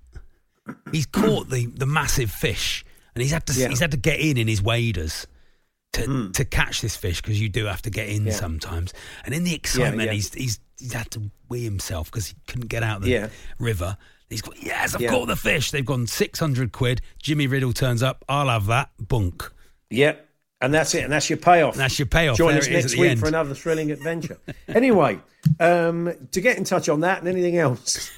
[0.91, 2.86] He's caught the, the massive fish,
[3.18, 3.70] and he's had to Yeah.
[3.70, 5.26] He's had to get in in his waders.
[5.94, 8.34] To, to catch this fish because you do have to get in Yeah.
[8.34, 8.94] sometimes,
[9.26, 10.12] and in the excitement, yeah.
[10.14, 13.98] he's he's he's had to wee himself because he couldn't get out of the river.
[14.30, 15.72] He's got yes, I've caught the fish.
[15.72, 17.02] They've gone six hundred quid.
[17.24, 18.24] Jimmy Riddle turns up.
[18.30, 19.50] I'll have that bunk.
[19.90, 20.28] Yep.
[20.62, 21.04] And that's it.
[21.04, 21.76] And that's your payoff.
[21.76, 22.38] That's your payoff.
[22.38, 24.38] Join There us next week for another thrilling adventure.
[24.68, 25.20] anyway,
[25.60, 28.12] um, to get in touch on that and anything else,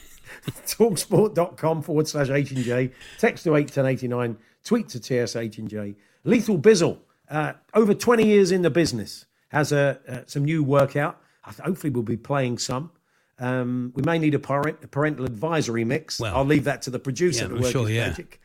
[0.66, 5.96] talksport.com forward slash H&J, text to 81089, tweet to TSH&J.
[6.24, 11.22] Lethal Bizzle uh, over 20 years in the business, has a, uh, some new workout.
[11.64, 12.92] Hopefully, we'll be playing some.
[13.40, 16.20] Um, we may need a, parent, a parental advisory mix.
[16.20, 18.08] Well, I'll leave that to the producer yeah, to work sure, his yeah.
[18.10, 18.42] magic.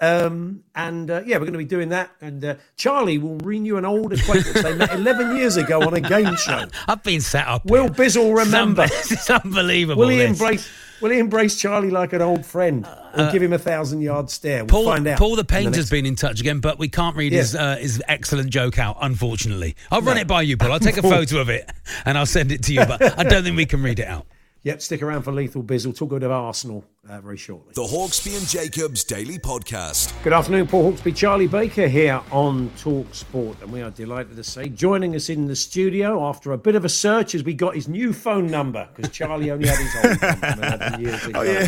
[0.00, 2.10] Um, and uh, yeah, we're going to be doing that.
[2.20, 6.00] And uh, Charlie will renew an old acquaintance they met 11 years ago on a
[6.00, 6.66] game show.
[6.88, 7.66] I've been set up.
[7.66, 7.88] Will.
[7.88, 8.86] Bizzle remember?
[9.10, 10.00] It's unbelievable.
[10.00, 10.30] Will he this.
[10.30, 10.68] embrace?
[11.00, 14.64] Will he embrace Charlie like an old friend, or give him a thousand yard stare?
[14.64, 15.18] We'll Paul, find out.
[15.18, 17.38] Paul the in painter's been in touch again, but we can't read Yeah.
[17.40, 18.96] his uh, his excellent joke out.
[19.00, 20.22] Unfortunately, I'll run No.
[20.22, 20.72] it by you, Paul.
[20.72, 21.70] I'll take a photo of it
[22.04, 22.84] and I'll send it to you.
[22.84, 24.26] But I don't think we can read it out.
[24.64, 25.96] Yep, stick around for Lethal Bizzle.
[25.96, 27.72] Talk about Arsenal uh, very shortly.
[27.74, 30.12] The Hawksbee and Jacobs Daily Podcast.
[30.22, 34.44] Good afternoon, Paul Hawksbee, Charlie Baker here on Talk Sport, and we are delighted to
[34.44, 37.74] say joining us in the studio after a bit of a search as we got
[37.74, 41.40] his new phone number because Charlie only had his old number 11 years ago.
[41.40, 41.66] Oh yeah.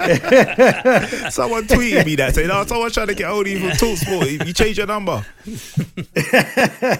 [1.30, 4.46] Someone tweeted me that saying, "Oh, someone's trying to get hold of you from Talksport.
[4.46, 5.24] You changed your number."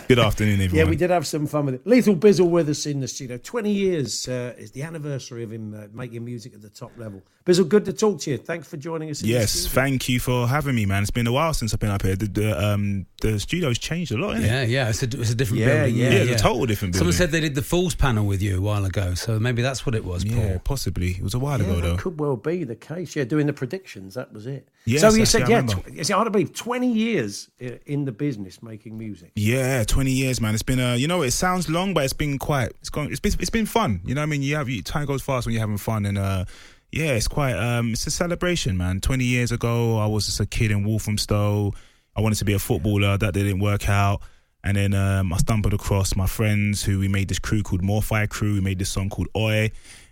[0.09, 0.75] Good afternoon, everyone.
[0.75, 1.87] Yeah, we did have some fun with it.
[1.87, 3.39] Lethal Bizzle with us in the studio.
[3.39, 7.20] 20 years uh, is the anniversary of him uh, making music at the top level.
[7.47, 8.37] Bizzle, good to talk to you.
[8.37, 9.23] Thanks for joining us.
[9.23, 11.03] Yes, thank you for having me, man.
[11.03, 12.15] It's been a while since I've been up here.
[12.15, 14.49] The, the um the studio's changed a lot, isn't it?
[14.49, 15.97] Yeah, yeah, it's a, it's a different Yeah, building.
[15.97, 16.11] yeah.
[16.11, 17.13] Yeah, it's a total different building.
[17.13, 19.87] Someone said they did the Fools panel with you a while ago, so maybe that's
[19.87, 21.13] what it was, Yeah, possibly.
[21.13, 21.97] It was a while Yeah, ago that though.
[21.97, 23.17] could well be the case.
[23.17, 24.69] Yeah, doing the predictions, that was it.
[24.85, 25.91] Yes, so you said, I yeah, remember.
[25.91, 29.33] tw- it's hard to believe, 20 years uh, in the business making music.
[29.35, 30.53] Yeah, twenty years, man.
[30.55, 32.69] It's been uh, you know, it sounds long, but it's been quite.
[32.81, 33.11] It's gone.
[33.11, 34.03] It's been it's been fun.
[34.05, 36.05] You know, what I mean, you have you, time goes fast when you're having fun,
[36.07, 36.45] and uh,
[36.93, 37.55] yeah, it's quite.
[37.55, 39.01] Um, it's a celebration, man.
[39.01, 41.73] Twenty years ago, I was just a kid in Walthamstow.
[42.17, 43.17] I wanted to be a footballer.
[43.17, 44.21] That didn't work out.
[44.63, 48.03] And then um, I stumbled across my friends who we made this crew called More
[48.03, 48.55] Fire Crew.
[48.55, 49.71] We made this song called Oi.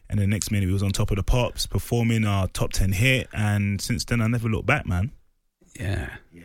[0.09, 2.93] And the next minute we was on top of the pops performing our top ten
[2.93, 3.29] hit.
[3.35, 5.13] And since then I never looked back, man.
[5.79, 6.09] Yeah.
[6.33, 6.43] Yeah.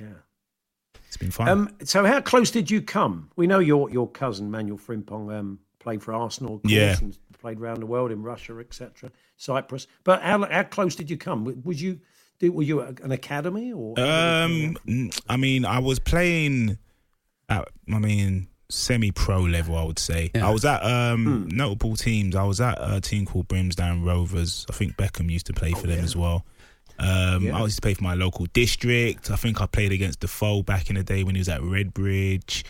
[1.08, 1.48] It's been fun.
[1.48, 3.30] Um, so how close did you come?
[3.36, 6.98] We know your your cousin Manuel Frimpong um, played for Arsenal, Yeah.
[7.00, 9.86] and played around the world in Russia, etc., Cyprus.
[10.06, 11.62] But how how close did you come?
[11.66, 12.00] Was you
[12.40, 14.00] did, were you at an academy or?
[14.00, 16.78] Um, n- I mean, I was playing
[17.50, 19.76] at, I mean, semi-pro level.
[19.78, 20.48] I would say Yeah.
[20.48, 22.34] I was at um notable teams.
[22.34, 24.66] I was at a team called Brimsdown Rovers.
[24.70, 26.46] I think Beckham used to play for them as well.
[26.98, 27.58] Um, Yeah.
[27.58, 29.30] I used to play for my local district.
[29.30, 32.64] I think I played against Defoe back in the day when he was at Redbridge.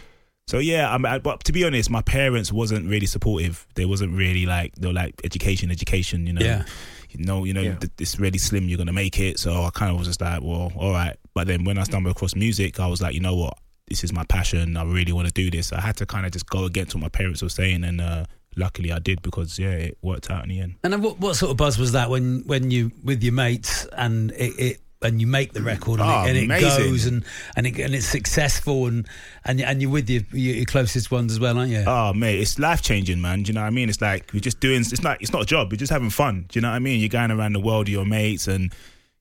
[0.48, 3.66] So yeah, I'm, I, but to be honest, my parents wasn't really supportive.
[3.76, 6.28] They wasn't really like they were like education, education.
[6.28, 6.66] You know, Yeah.
[7.12, 7.76] you know, you know, Yeah.
[7.76, 8.68] th- it's really slim.
[8.68, 9.40] You're gonna make it.
[9.40, 11.16] So I kind of was just like, well, all right.
[11.34, 14.12] But then when I stumbled across music, I was like, you know what, this is
[14.12, 14.76] my passion.
[14.76, 15.72] I really want to do this.
[15.72, 18.26] I had to kind of just go against what my parents were saying, and uh,
[18.58, 20.76] luckily I did because yeah, it worked out in the end.
[20.84, 23.86] And then what, what sort of buzz was that when, when you with your mates
[23.98, 27.06] and it, it and you make the record and, Oh, it, ah, and it goes
[27.06, 27.24] and
[27.56, 29.08] and, it, and it's successful and
[29.46, 31.84] and and you're with your, your your closest ones as well, aren't you?
[31.86, 33.44] Oh mate, it's life changing, man.
[33.44, 33.90] Do you know what I mean?
[33.90, 34.82] It's like we're just doing.
[34.82, 35.22] It's not.
[35.22, 35.72] It's not a job.
[35.72, 36.46] We're just having fun.
[36.50, 37.00] Do you know what I mean?
[37.00, 38.74] You're going around the world with your mates, and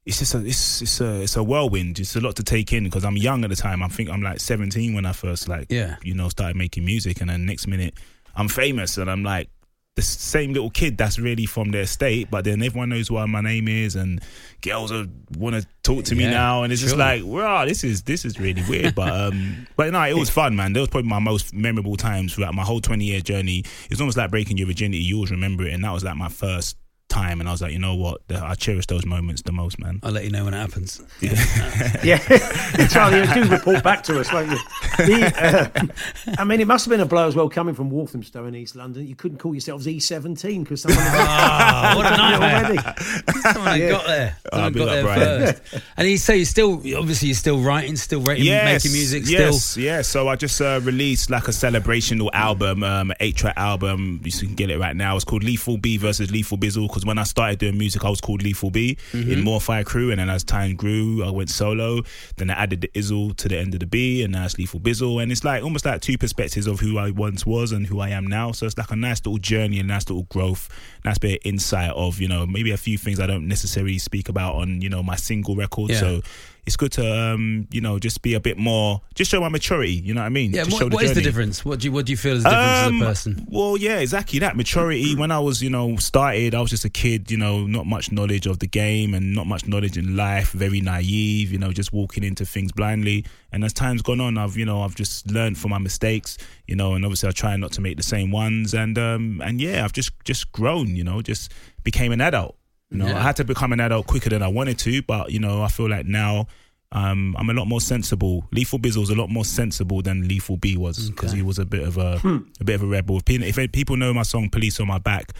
[0.06, 0.38] it's just a.
[0.44, 1.22] It's it's a.
[1.22, 1.98] It's a whirlwind.
[1.98, 3.82] It's a lot to take in because I'm young at the time.
[3.82, 5.96] I think I'm like 17 when I first like Yeah.
[6.02, 7.94] you know started making music, and then next minute
[8.36, 9.48] I'm famous, and I'm like
[9.94, 13.42] the same little kid that's really from their state, but then everyone knows what my
[13.42, 14.22] name is, and
[14.62, 14.90] girls
[15.36, 18.24] want to talk to me Yeah, now, and it's just like, wow, this is this
[18.24, 18.94] is really weird.
[18.94, 20.72] But um, but no, it was fun, man.
[20.72, 23.64] That was probably my most memorable times throughout my whole twenty year journey.
[23.90, 25.02] It's almost like breaking your virginity.
[25.02, 26.76] You always remember it, and that was like my first
[27.12, 30.00] time, and I was like, you know what, I cherish those moments the most, man.
[30.02, 31.00] I'll let you know when it happens.
[31.20, 32.18] Yeah,
[32.90, 34.58] Charlie, you do report back to us, won't you?
[34.98, 35.92] The,
[36.26, 38.54] uh, I mean, it must have been a blow as well coming from Walthamstow in
[38.54, 39.06] East London.
[39.06, 42.82] You couldn't call yourselves E17 because someone Ah, what a nightmare!
[42.82, 43.40] already.
[43.40, 44.36] Someone had got there.
[44.52, 45.54] Someone big got there Brian.
[45.54, 45.84] first.
[45.96, 49.52] And you say you're still obviously you're still writing, still writing, making music, still.
[49.52, 50.02] Yes, yeah.
[50.02, 54.20] So I just uh, released like a celebrational album, um, an eight track album.
[54.24, 55.16] You can get it right now.
[55.16, 56.88] It's called Lethal B versus Lethal Bizzle.
[57.02, 59.32] Because when I started doing music, I was called Lethal B Mm-hmm.
[59.32, 62.02] in More Fire Crew, and then as time grew, I went solo.
[62.36, 64.78] Then I added the Izzle to the end of the B, and now it's Lethal
[64.78, 65.20] Bizzle.
[65.22, 68.10] And it's like almost like two perspectives of who I once was and who I
[68.10, 68.52] am now.
[68.52, 70.68] So it's like a nice little journey, a nice little growth,
[71.04, 74.28] nice bit of insight of you know maybe a few things I don't necessarily speak
[74.28, 75.90] about on you know my single record.
[75.90, 75.98] Yeah.
[76.00, 76.20] So
[76.64, 79.92] it's good to um, you know just be a bit more, just show my maturity.
[79.94, 80.52] You know what I mean?
[80.52, 81.64] Yeah, Just what, is the difference?
[81.64, 83.46] What do you what do you feel is the difference as a Um, person?
[83.50, 85.16] Well, yeah, exactly that maturity.
[85.16, 88.12] When I was, you know, started, I was just a kid, you know, not much
[88.12, 91.92] knowledge of the game and not much knowledge in life, very naive, you know, just
[91.92, 93.24] walking into things blindly.
[93.50, 96.76] And as time's gone on, I've, you know, I've just learned from my mistakes, you
[96.76, 98.72] know, and obviously I try not to make the same ones.
[98.72, 102.56] And um, and yeah, I've just just grown, you know, just became an adult.
[102.92, 103.18] You know, Yeah.
[103.18, 105.68] I had to become an adult quicker than I wanted to, but you know, I
[105.68, 106.46] feel like now
[106.94, 108.44] Um, I'm a lot more sensible.
[108.52, 111.38] Lethal Bizzle's a lot more sensible than Lethal B was because Okay.
[111.38, 112.20] he was a bit of a
[112.60, 113.18] a bit of a rebel.
[113.26, 115.32] If If people know my song "Police on My Back,"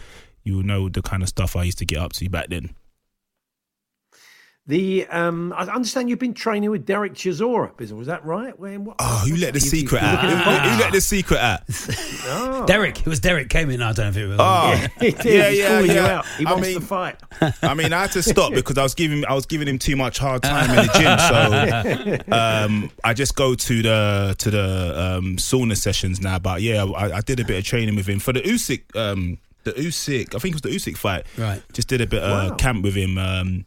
[0.43, 2.71] you will know the kind of stuff I used to get up to back then.
[4.65, 7.73] The um, I understand you've been training with Derek Chisora.
[7.75, 8.57] Bizzle, Was that right?
[8.57, 10.19] When, what, Oh, who let the You- secret you- out?
[10.21, 11.61] Who, who let the secret out?
[12.25, 12.65] Oh.
[12.65, 13.81] Derek, it was Derek came in.
[13.81, 14.37] I don't know if it was.
[14.39, 15.25] Oh, he did.
[15.25, 16.05] Yeah, He's yeah, calling you yeah.
[16.19, 16.25] out.
[16.37, 17.17] He I wants mean- to fight.
[17.61, 19.97] I mean, I had to stop because I was giving I was giving him too
[19.97, 22.23] much hard time in the gym.
[22.29, 26.39] So um, I just go to the to the um, sauna sessions now.
[26.39, 29.37] But yeah, I, I did a bit of training with him for the Usyk um,
[29.65, 30.33] the Usyk.
[30.33, 31.25] I think it was the Usyk fight.
[31.37, 31.61] Right.
[31.73, 32.55] Just did a bit of Wow.
[32.55, 33.17] camp with him.
[33.17, 33.65] Um,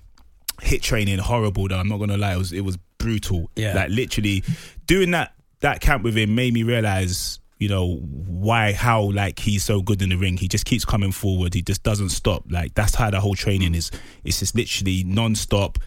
[0.60, 1.78] HIIT training horrible though.
[1.78, 2.34] I'm not gonna lie.
[2.34, 3.50] It was it was brutal.
[3.56, 3.74] Yeah.
[3.74, 4.44] Like literally
[4.86, 7.40] doing that that camp with him made me realize.
[7.58, 8.74] You know why?
[8.74, 10.36] How like he's so good in the ring?
[10.36, 11.54] He just keeps coming forward.
[11.54, 12.44] He just doesn't stop.
[12.50, 13.90] Like that's how the whole training is.
[14.24, 15.78] It's just literally non-stop,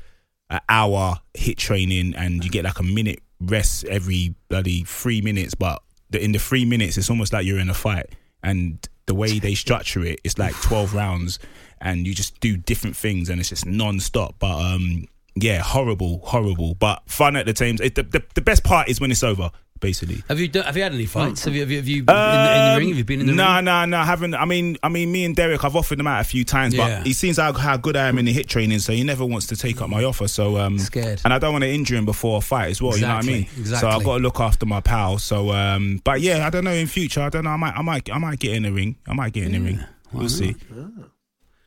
[0.49, 5.53] an hour HIIT training, and you get like a minute rest every bloody three minutes.
[5.53, 8.15] But the, in the three minutes, it's almost like you're in a fight.
[8.41, 11.37] And the way they structure it, it's like twelve rounds,
[11.81, 14.35] and you just do different things, and it's just non-stop.
[14.39, 17.77] But um, yeah, horrible, horrible, but fun at the same.
[17.81, 19.51] It, the, the the best part is when it's over.
[19.81, 21.45] Basically, Have you done, have you had any fights?
[21.45, 22.87] Have you have you, have you in, the, in the ring?
[22.89, 23.63] Have you been in the no, ring?
[23.63, 23.97] no, no.
[23.99, 24.35] I haven't.
[24.35, 26.97] I mean, I mean, me and Derek, I've offered him out a few times, Yeah.
[26.97, 29.25] but he seems how, how good I am in the HIIT training, so he never
[29.25, 30.27] wants to take up my offer.
[30.27, 31.21] So, um, Scared.
[31.23, 32.93] and I don't want to injure him before a fight as well.
[32.97, 33.43] You know what I mean?
[33.57, 33.87] Exactly, So.
[33.87, 35.17] I've got to look after my pal.
[35.17, 36.73] So, um, but yeah, I don't know.
[36.73, 37.51] In future, I don't know.
[37.51, 38.97] I might, I might, I might get in the ring.
[39.07, 39.79] I might get in the ring.
[40.11, 40.57] We'll see.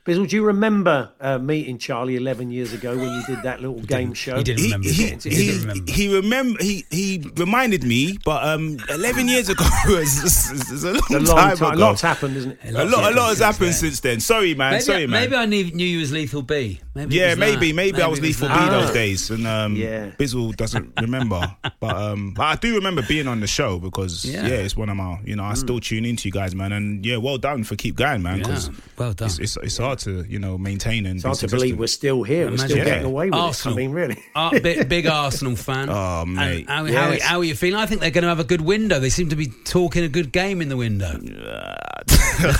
[0.05, 3.79] Bizzle, do you remember uh, meeting Charlie 11 years ago when you did that little
[3.79, 4.37] game show?
[4.39, 4.89] he didn't remember.
[4.89, 5.93] he, He, he, didn't remember.
[5.93, 10.93] he remember he he reminded me, but um, eleven years ago was, was, was a
[10.95, 11.73] long, It's a long time, time.
[11.75, 11.81] ago.
[11.81, 12.75] Lots happened, isn't it?
[12.75, 13.73] A lot, a lot has happened then.
[13.75, 14.19] since then.
[14.19, 14.73] Sorry, man.
[14.73, 15.21] Maybe, Sorry, man.
[15.21, 16.81] maybe I knew, knew you as Lethal B.
[16.97, 18.93] Maybe Yeah, was maybe, maybe, I was was lethal B those Ah.
[18.93, 20.11] days, and um, Yeah.
[20.19, 21.41] Bizzle doesn't remember,
[21.79, 24.49] but um, but I do remember being on the show because Yeah.
[24.49, 27.07] yeah, it's one of my, you know, I still tune into you guys, man, and
[27.07, 28.59] yeah, well done for keep going, man, Yeah,
[28.99, 29.29] well done.
[29.29, 32.23] it's, it's it's hard to you know maintain and It's hard to believe we're still
[32.23, 32.51] here.
[32.51, 33.79] We're still Imagine- getting away with Arsenal.
[33.79, 33.81] it.
[33.81, 34.23] I mean, really.
[34.35, 35.89] Uh, big, big Arsenal fan.
[35.93, 36.69] Oh, And mate.
[36.69, 37.23] How, how, Yes.
[37.23, 37.81] how are you feeling?
[37.81, 38.99] I think they're going to have a good window.
[38.99, 41.19] They seem to be talking a good game in the window.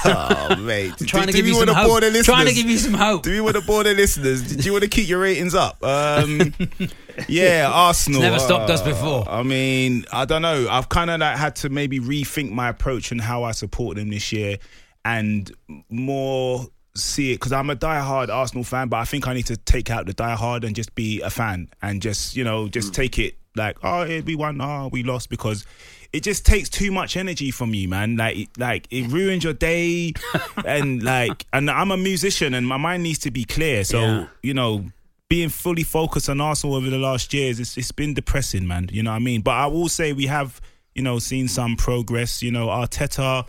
[0.05, 2.01] oh, mate, Trying to give do you we some want to hope.
[2.03, 2.27] listeners?
[2.27, 3.23] Trying to give you some hope.
[3.23, 4.43] Do you want to bore the listeners?
[4.57, 5.83] Do you want to keep your ratings up?
[5.85, 6.53] Um,
[7.29, 8.21] yeah, Arsenal.
[8.21, 9.29] Never stopped us uh, before.
[9.29, 10.67] I mean, I don't know.
[10.71, 14.11] I've kind of like had to maybe rethink my approach and how I support them
[14.11, 14.59] this year,
[15.05, 15.51] and
[15.91, 19.57] more see it because I'm a diehard Arsenal fan, but I think I need to
[19.57, 22.93] take out the diehard and just be a fan and just you know just hmm.
[22.95, 25.65] take it like oh yeah, we won, oh we lost because.
[26.13, 28.17] It just takes too much energy from you, man.
[28.17, 30.13] Like, it- like it ruins your day,
[30.67, 33.83] and like, and I'm a musician, and my mind needs to be clear.
[33.83, 34.27] So, Yeah.
[34.43, 34.85] you know,
[35.31, 38.91] being fully focused on Arsenal over the last years, it's, it's been depressing, man.
[38.93, 39.41] You know what I mean?
[39.41, 40.61] But I will say we have,
[40.95, 42.43] you know, seen some progress.
[42.43, 43.47] You know, Arteta.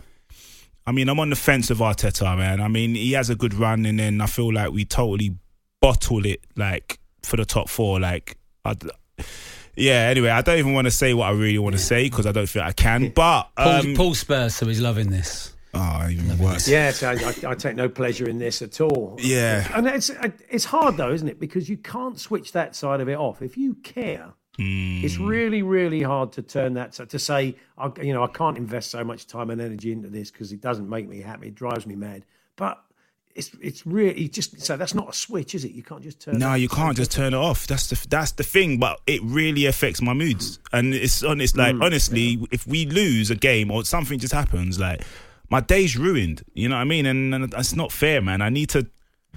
[0.86, 2.60] I mean, I'm on the fence of Arteta, man.
[2.60, 5.36] I mean, he has a good run, and then I feel like we totally
[5.80, 7.98] bottle it, like for the top four.
[8.00, 8.76] Like, I,
[9.76, 10.08] yeah.
[10.10, 12.32] Anyway, I don't even want to say what I really want to say because I
[12.32, 13.08] don't think I can.
[13.10, 15.54] But Paul, um, Paul Spurs, so he's loving this.
[15.72, 16.68] oh, even worse.
[16.68, 19.16] Yes, I, I, I take no pleasure in this at all.
[19.20, 19.66] Yeah.
[19.74, 20.10] and it's
[20.50, 21.40] it's hard though, isn't it?
[21.40, 23.40] Because you can't switch that side of it off.
[23.42, 25.26] If you care, it's Hmm.
[25.26, 29.02] really, really hard to turn that to say, I, you know, I can't invest so
[29.04, 31.48] much time and energy into this because it doesn't make me happy.
[31.48, 32.24] It drives me mad.
[32.56, 32.80] But
[33.34, 35.72] it's it's really just so that's not a switch, is it?
[35.72, 36.38] You can't just turn.
[36.38, 37.66] No, you can't just turn it off.
[37.66, 38.78] That's the that's the thing.
[38.78, 41.56] But it really affects my moods, and it's honest.
[41.56, 45.02] Like honestly, if we lose a game or something just happens, like
[45.50, 46.44] my day's ruined.
[46.54, 47.06] You know what I mean?
[47.06, 48.40] And, and that's not fair, man.
[48.40, 48.86] I need to.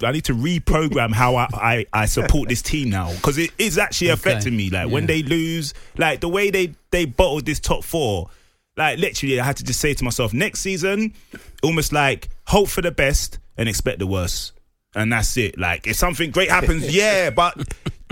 [0.02, 3.78] I need to reprogram how I, I, I support this team now because it is
[3.78, 4.70] actually affecting me.
[4.70, 8.30] Like when they lose, like the way they they bottled this top four,
[8.76, 11.14] like literally, I had to just say to myself, next season,
[11.62, 14.52] almost like hope for the best and expect the worst,
[14.94, 15.58] and that's it.
[15.58, 17.56] Like if something great happens, yeah, but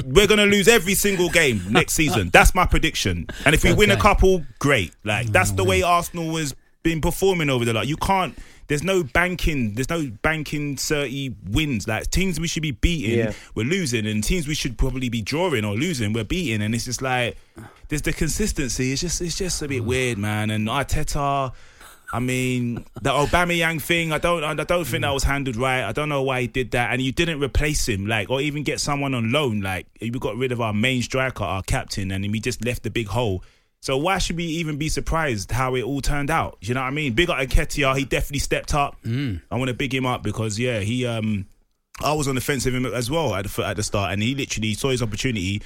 [0.05, 2.31] we're gonna lose every single game next season.
[2.31, 3.27] That's my prediction.
[3.45, 4.93] And if we win a couple, great.
[5.05, 5.69] Like that's the mm.
[5.69, 6.55] way Arsenal has
[6.91, 7.89] been performing over the like.
[7.89, 8.37] You can't.
[8.69, 9.75] There's no banking.
[9.75, 11.87] There's no banking thirty wins.
[11.87, 13.33] Like teams we should be beating, Yeah.
[13.55, 16.63] we're losing, and teams we should probably be drawing or losing, we're beating.
[16.63, 17.37] And it's just like
[17.89, 18.93] there's the consistency.
[18.93, 20.51] It's just it's just a bit weird, man.
[20.51, 21.53] And Arteta.
[22.13, 24.13] I mean, the Aubameyang thing.
[24.13, 24.45] I don't.
[24.45, 25.83] I don't think that was handled right.
[25.83, 28.63] I don't know why he did that, and you didn't replace him, like, or even
[28.63, 29.61] get someone on loan.
[29.61, 32.91] Like, we got rid of our main striker, our captain, and we just left the
[32.91, 33.43] big hole.
[33.83, 36.59] So why should we even be surprised how it all turned out?
[36.61, 37.13] You know what I mean?
[37.13, 37.97] Big up Nketiah.
[37.97, 38.97] He definitely stepped up.
[39.05, 41.07] I want to big him up because yeah, he.
[41.07, 41.47] um
[42.03, 44.23] I was on the fence of him as well at the at the start, and
[44.23, 45.63] he literally saw his opportunity.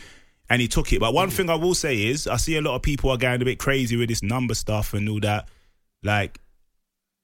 [0.48, 1.00] and he took it.
[1.00, 3.40] But one thing I will say is, I see a lot of people are going
[3.40, 5.48] a bit crazy with this number stuff and all that.
[6.02, 6.40] Like,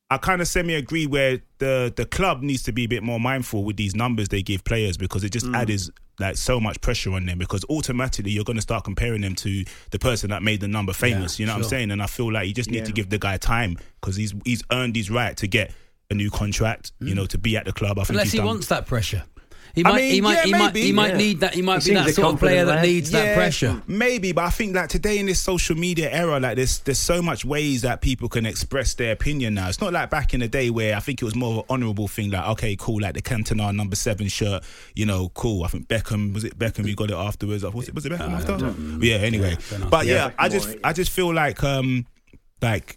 [0.09, 3.19] I kind of semi agree where the the club needs to be a bit more
[3.19, 5.57] mindful with these numbers they give players because it just mm.
[5.57, 9.35] adds like so much pressure on them because automatically you're going to start comparing them
[9.35, 11.39] to the person that made the number famous.
[11.39, 11.91] you know what I'm saying?
[11.91, 14.63] And I feel like you just need to give the guy time because he's he's
[14.71, 15.73] earned his right to get
[16.11, 16.93] a new contract.
[17.01, 17.17] You mm.
[17.17, 17.99] know, to be at the club.
[17.99, 19.25] I think Unless he done- wants that pressure.
[19.77, 21.17] He I might, mean, he might, yeah, he might, maybe, he might yeah.
[21.19, 21.55] need that.
[21.55, 22.83] He might He be that a sort of player confident that lad.
[22.83, 23.83] needs that pressure.
[23.87, 27.21] Maybe, but I think that today in this social media era, like there's there's so
[27.21, 29.69] much ways that people can express their opinion now.
[29.69, 31.65] It's not like back in the day where I think it was more of an
[31.69, 35.63] honourable thing, like okay, cool, like the Cantona number seven shirt, you know, cool.
[35.65, 37.63] I think Beckham was it Beckham who got it afterwards.
[37.63, 39.05] Was it was it Beckham after?
[39.05, 39.59] Yeah, anyway.
[39.91, 42.07] but yeah, Beckham I just I just feel like um
[42.63, 42.87] like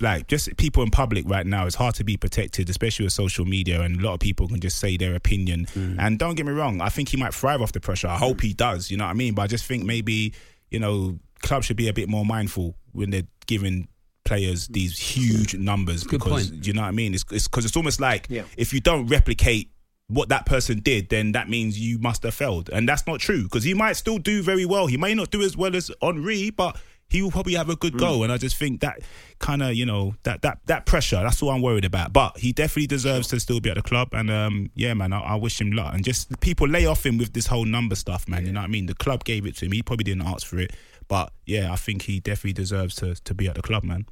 [0.00, 3.44] like just people in public right now it's hard to be protected especially with social
[3.44, 5.96] media and a lot of people can just say their opinion mm.
[6.00, 8.40] and don't get me wrong i think he might thrive off the pressure i hope
[8.40, 10.34] he does you know what i mean but i just think maybe
[10.70, 13.86] you know clubs should be a bit more mindful when they're giving
[14.24, 16.66] players these huge numbers Good because point.
[16.66, 18.42] you know what i mean it's because it's, almost like Yeah.
[18.56, 19.70] if you don't replicate
[20.08, 22.70] what that person did, then that means you must have failed.
[22.72, 24.86] And that's not true because he might still do very well.
[24.86, 27.96] He may not do as well as Henri, but he will probably have a good
[27.98, 28.22] go.
[28.22, 29.00] And I just think that
[29.38, 32.12] kind of, you know, that that that pressure, that's all I'm worried about.
[32.12, 34.08] But he definitely deserves to still be at the club.
[34.12, 35.94] And um, yeah, man, I, I wish him luck.
[35.94, 38.44] And just people lay off him with this whole number stuff, man.
[38.44, 38.86] You know what I mean?
[38.86, 39.72] The club gave it to him.
[39.72, 40.72] He probably didn't ask for it.
[41.08, 44.04] But yeah, I think he definitely deserves to to be at the club, man.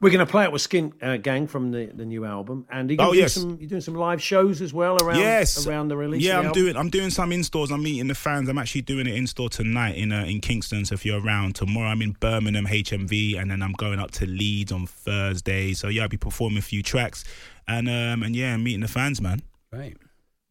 [0.00, 2.88] We're going to play it with Skin uh, Gang from the, the new album, and
[2.88, 5.66] you're, Oh, gonna do some, you're doing some live shows as well around yes.
[5.66, 6.22] around the release.
[6.22, 6.62] Yeah, of I'm album?
[6.62, 7.72] doing I'm doing some in stores.
[7.72, 8.48] I'm meeting the fans.
[8.48, 10.84] I'm actually doing it in store tonight in uh, in Kingston.
[10.84, 14.26] So if you're around tomorrow, I'm in Birmingham HMV, and then I'm going up to
[14.26, 15.72] Leeds on Thursday.
[15.72, 17.24] So yeah, I'll be performing a few tracks,
[17.66, 19.42] and um and yeah, meeting the fans, man.
[19.72, 19.96] Right.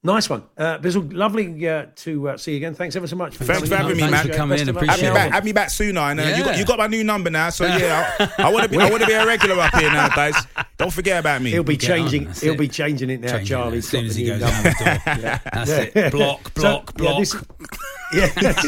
[0.04, 1.12] Nice one, uh, Bizzle.
[1.12, 2.76] Lovely uh, to uh, see you again.
[2.76, 3.36] Thanks ever so much.
[3.36, 4.28] For Thanks for having me, Thanks man.
[4.28, 5.14] for coming in, appreciate Have me it.
[5.14, 6.00] back, have me back sooner.
[6.00, 7.50] And uh, you got you got my new number now.
[7.50, 9.92] So yeah, I, I want to be I want to be a regular up here
[9.92, 10.36] now, guys.
[10.78, 11.50] Don't forget about me.
[11.50, 12.26] He'll be Get on, changing.
[12.26, 12.60] that's He'll it.
[12.60, 13.78] be changing it now, Changing it Charlie.
[13.80, 15.42] as soon as he goes out the door.
[15.54, 16.12] That's it.
[16.12, 17.18] Block, block, So, block.
[17.18, 17.34] Yeah, this-
[18.14, 18.64] yeah, that's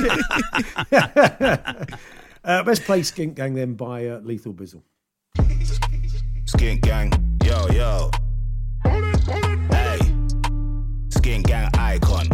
[1.92, 2.00] it.
[2.44, 4.82] uh, let's play Skin Gang then by uh, Lethal Bizzle.
[6.46, 7.14] Skin gang,
[7.46, 8.10] yo, yo.
[11.30, 12.28] Skin gang icon.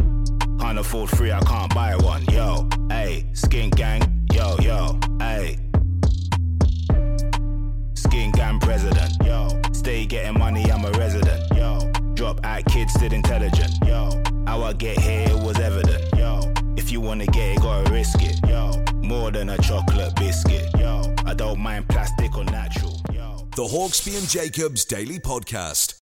[0.57, 2.69] Can't afford free, I can't buy one, yo.
[2.89, 4.97] Hey, skin gang, yo, yo.
[5.19, 5.57] Hey.
[7.93, 9.49] Skin gang president, yo.
[9.73, 11.91] Stay getting money, I'm a resident, yo.
[12.13, 14.11] Drop out kids, still intelligent, yo.
[14.47, 16.39] How I get here, it was evident, yo.
[16.77, 18.81] If you wanna get it, gotta risk it, yo.
[19.05, 21.13] More than a chocolate biscuit, yo.
[21.25, 23.45] I don't mind plastic or natural, yo.
[23.57, 26.04] The Hawksbee and Jacobs Daily Podcast.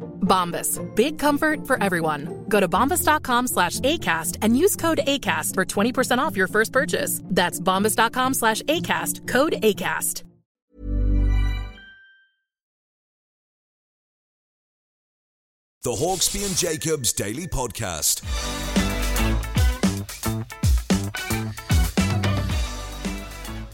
[0.21, 0.79] Bombas.
[0.95, 2.45] Big comfort for everyone.
[2.47, 7.21] Go to bombas.com slash ACAST and use code ACAST for 20% off your first purchase.
[7.25, 9.27] That's bombas.com slash ACAST.
[9.27, 10.23] Code ACAST.
[15.83, 18.21] The Hawksbee and Jacobs Daily Podcast.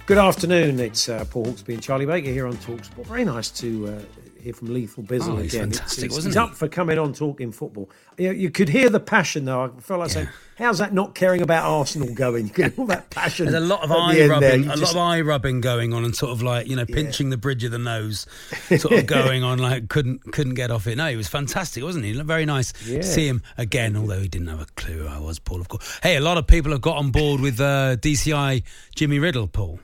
[0.05, 0.80] Good afternoon.
[0.80, 3.07] It's uh, Paul Hawksbee and Charlie Baker here on Talksport.
[3.07, 4.01] Very nice to uh,
[4.41, 5.71] hear from Lethal Bizzle Oh, he's again.
[5.71, 6.49] fantastic, It's- wasn't he's he?
[6.49, 7.89] up for coming on talking football.
[8.17, 9.63] You, you could hear the passion though.
[9.77, 10.27] I felt like saying,
[10.57, 13.45] "How's that not caring about Arsenal going?" You could all that passion.
[13.45, 16.03] There's a lot of the eye rubbing, a just- lot of eye rubbing going on,
[16.03, 18.25] and sort of like you know pinching the bridge of the nose,
[18.77, 20.97] sort of going on like couldn't couldn't get off it.
[20.97, 22.13] No, he was fantastic, wasn't he?
[22.21, 22.97] Very nice Yeah.
[22.97, 25.61] to see him again, although he didn't have a clue who I was, Paul.
[25.61, 25.99] Of course.
[26.01, 28.63] Hey, a lot of people have got on board with uh, DCI
[28.95, 29.79] Jimmy Riddle, Paul.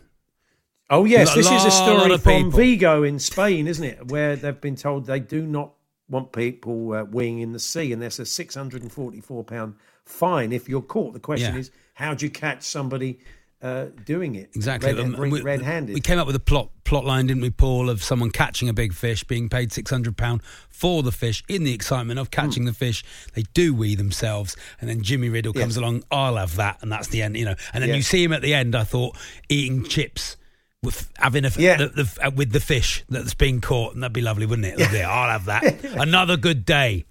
[0.89, 2.51] Oh yes, A this is a story of from.
[2.51, 4.11] Vigo in Spain, isn't it?
[4.11, 5.73] Where they've been told they do not
[6.09, 9.75] want people uh, weeing in the sea, and there's a six hundred and forty-four pound
[10.05, 11.13] fine if you're caught.
[11.13, 11.59] The question Yeah.
[11.61, 13.19] is, how do you catch somebody
[13.61, 14.51] uh, doing it?
[14.55, 14.93] Exactly.
[14.93, 15.93] red, we- red-handed.
[15.93, 18.73] We came up with a plot plot line, didn't we, Paul, of someone catching a
[18.73, 21.43] big fish, being paid six hundred pound for the fish.
[21.47, 23.03] In the excitement of catching the fish,
[23.33, 26.03] they do wee themselves, and then Jimmy Riddle comes along.
[26.11, 27.37] I'll have that, and that's the end.
[27.37, 27.95] You know, and then Yeah.
[27.95, 28.75] you see him at the end.
[28.75, 29.17] I thought
[29.47, 30.35] eating chips.
[30.83, 31.77] With having a f- Yeah.
[31.77, 34.77] the, the, uh, with the fish that's been caught, and that'd be lovely, wouldn't it?
[34.77, 35.01] Lovely.
[35.01, 35.83] I'll have that.
[35.95, 37.05] Another good day.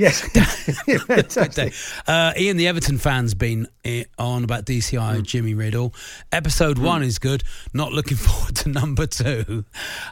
[0.00, 0.20] Yes,
[1.06, 1.74] fantastic.
[2.06, 5.22] Uh, Ian, the Everton fan's been eh, on about DCI Hmm.
[5.22, 5.92] Jimmy Riddle.
[6.32, 7.44] Episode one is good.
[7.74, 9.44] Not looking forward to number two.
[9.48, 9.64] Um,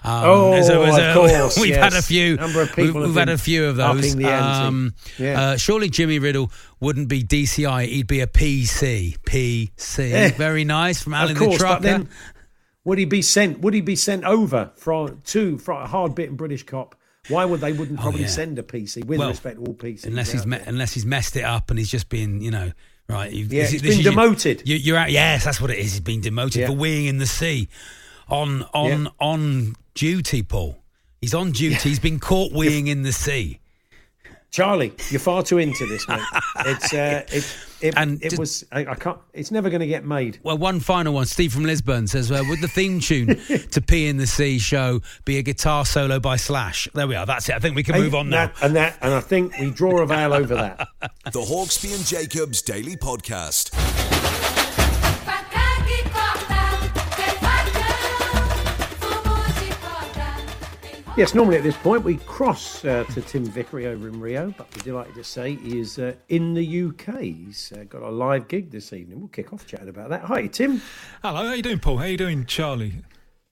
[0.04, 1.82] Oh, there's a- there's of course, We've yes.
[1.92, 2.36] had a few.
[2.36, 4.14] Number of people have we've had a few of those.
[4.24, 5.40] Um, Yeah.
[5.40, 7.86] uh, surely Jimmy Riddle wouldn't be DCI.
[7.86, 9.16] He'd be a PC.
[9.24, 10.12] PC.
[10.12, 11.74] Eh, Very nice from Alan of course, the Trucker.
[11.76, 12.08] but then
[12.84, 13.60] would he be sent?
[13.60, 16.94] Would he be sent over from to a hard bitten British cop?
[17.28, 18.28] Why would they wouldn't probably Oh, yeah.
[18.28, 20.04] send a PC with Well, respect to all PCs?
[20.06, 22.72] unless he's me- unless he's messed it up and he's just been you know
[23.08, 24.62] right Yeah, this he's is- this been demoted.
[24.64, 26.66] you, you're out yes that's what it is he's been demoted Yeah.
[26.68, 27.68] for weeing in the sea
[28.28, 29.10] on on Yeah.
[29.20, 30.78] on duty Paul
[31.20, 33.60] he's on duty he's been caught weeing in the sea
[34.50, 36.22] Charlie, you're far too into this, mate.
[36.64, 39.18] It's uh, it it, And it just- was I, I can't.
[39.32, 40.38] It's never going to get made.
[40.42, 43.28] well one final one Steve from Lisbon says uh, would the theme tune
[43.70, 47.26] to Pee in the Sea show be a guitar solo by Slash there we are
[47.26, 49.70] that's it I think we can move on now and that, and I think we
[49.70, 50.88] draw a veil over that.
[51.32, 54.17] The Hawksbee and Jacobs Daily Podcast.
[61.18, 64.68] Yes, normally at this point we cross uh, to Tim Vickery over in Rio, but
[64.72, 67.22] we're delighted to say he is uh, in the UK.
[67.22, 69.18] He's uh, got a live gig this evening.
[69.18, 70.22] We'll kick off chatting about that.
[70.22, 70.80] Hi, Tim.
[71.20, 71.96] Hello, how you doing, Paul?
[71.96, 73.02] How you doing, Charlie?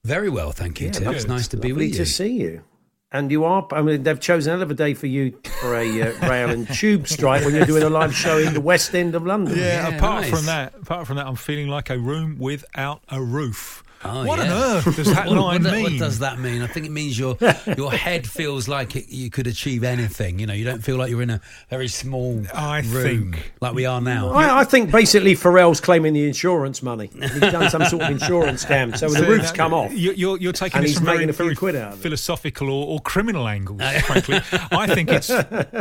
[0.05, 2.63] very well thank you Yeah, Tim it's nice to be lovely with to see you.
[3.11, 3.67] And you are.
[3.73, 7.43] I mean, they've chosen another day for you for a uh, rail and tube strike
[7.43, 9.57] when you're doing a live show in the West End of London.
[9.57, 10.29] Yeah, Yeah, apart nice.
[10.29, 13.83] from that, apart from that, I'm feeling like a room without a roof.
[14.09, 15.83] Oh, what on earth does that what, line what, mean?
[15.83, 16.61] what does that mean?
[16.61, 17.37] I think it means your
[17.77, 20.39] your head feels like it, you could achieve anything.
[20.39, 23.73] You know, you don't feel like you're in a very small I room think- like
[23.73, 24.29] we are now.
[24.31, 27.09] I, I think basically Pharrell's claiming the insurance money.
[27.13, 29.91] He's done some sort of insurance scam, so the roof's that- come off.
[29.93, 32.69] You're, you're, you're taking And this he's from very, a few quid out of philosophical
[32.69, 34.39] or, or criminal angles, frankly.
[34.71, 35.29] I think it's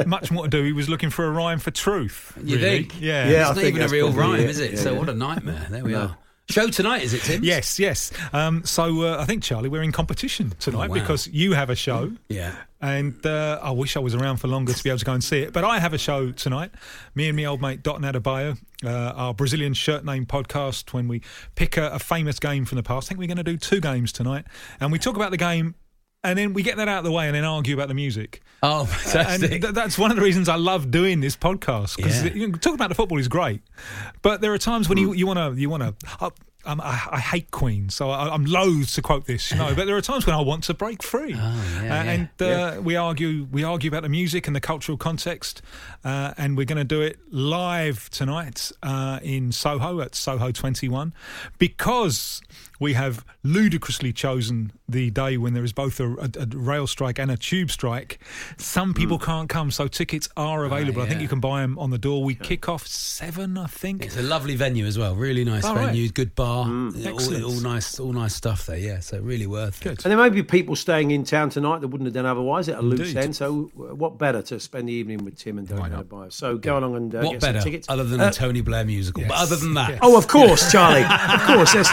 [0.06, 0.62] much more to do.
[0.64, 2.32] He was looking for a rhyme for truth.
[2.42, 2.78] You really.
[2.82, 3.00] think?
[3.00, 3.28] Yeah.
[3.28, 4.50] Yeah, it's I not think even a real rhyme, it.
[4.50, 4.72] is it?
[4.72, 4.98] Yeah, so yeah.
[4.98, 5.66] what a nightmare.
[5.70, 6.00] There we No.
[6.00, 6.18] are.
[6.48, 7.42] Show tonight, is it, Tim?
[7.42, 8.12] Yes, yes.
[8.32, 10.94] Um, so uh, I think Charlie, we're in competition tonight Oh, wow.
[10.94, 12.12] because you have a show.
[12.28, 12.54] Yeah.
[12.80, 15.24] And uh, I wish I was around for longer to be able to go and
[15.24, 15.52] see it.
[15.52, 16.70] But I have a show tonight.
[17.16, 21.20] Me and me old mate Dot Adebayo, uh, our Brazilian shirt name podcast, when we
[21.56, 23.06] pick a, a famous game from the past.
[23.06, 24.44] I think we're going to do two games tonight.
[24.78, 25.74] And we talk about the game
[26.26, 28.42] and then we get that out of the way and then argue about the music.
[28.62, 29.62] Oh, and fantastic.
[29.62, 32.32] th- that's one of the reasons I love doing this podcast because Yeah.
[32.32, 33.60] you know, talking about the football is great,
[34.22, 36.30] but there are times when you you want to you want to.
[36.68, 39.72] Um, I, I hate Queen, so I, I'm loath to quote this, you know.
[39.76, 42.02] but there are times when I want to break free, Oh, yeah, Uh, yeah.
[42.10, 45.62] and uh, we argue we argue about the music and the cultural context,
[46.04, 51.14] uh, and we're going to do it live tonight uh, in Soho at Soho 21,
[51.58, 52.42] because
[52.80, 57.18] we have ludicrously chosen the day when there is both a, a, a rail strike
[57.18, 58.18] and a tube strike.
[58.56, 61.02] Some people can't come, so tickets are available.
[61.02, 62.22] I think you can buy them on the door.
[62.22, 64.04] We kick off seven, I think.
[64.04, 65.14] It's a lovely venue as well.
[65.16, 65.86] Really nice All right.
[65.86, 67.44] venue, good bar, all, Excellent.
[67.44, 68.78] all nice, all nice stuff there.
[68.78, 69.94] Yeah, so really worth Good.
[69.94, 70.04] it.
[70.04, 72.78] And there may be people staying in town tonight that wouldn't have done otherwise at
[72.78, 73.34] a loose end.
[73.34, 76.28] So, what better to spend the evening with Tim and Don't Bio?
[76.28, 77.88] So, go along and uh, What get better, some tickets.
[77.88, 79.24] other than Uh, a Tony Blair musical?
[79.26, 81.02] But other than that, Oh, of course, Charlie.
[81.04, 81.74] Of course.
[81.74, 81.88] If,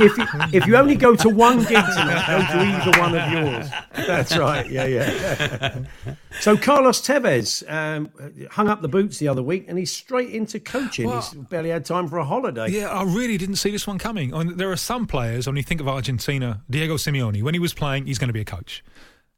[0.00, 3.70] if, if you only go to one gig tonight, go to either one of yours.
[4.06, 4.68] That's right.
[4.70, 5.78] Yeah, yeah.
[6.40, 8.10] so Carlos Tevez um,
[8.50, 11.06] hung up the boots the other week, and he's straight into coaching.
[11.06, 12.68] Well- he's barely had time for a holiday.
[12.68, 14.34] Yeah, I really didn't see this one coming.
[14.34, 17.60] I mean, there are some players, when you think of Argentina, Diego Simeone, when he
[17.60, 18.84] was playing, he's going to be a coach.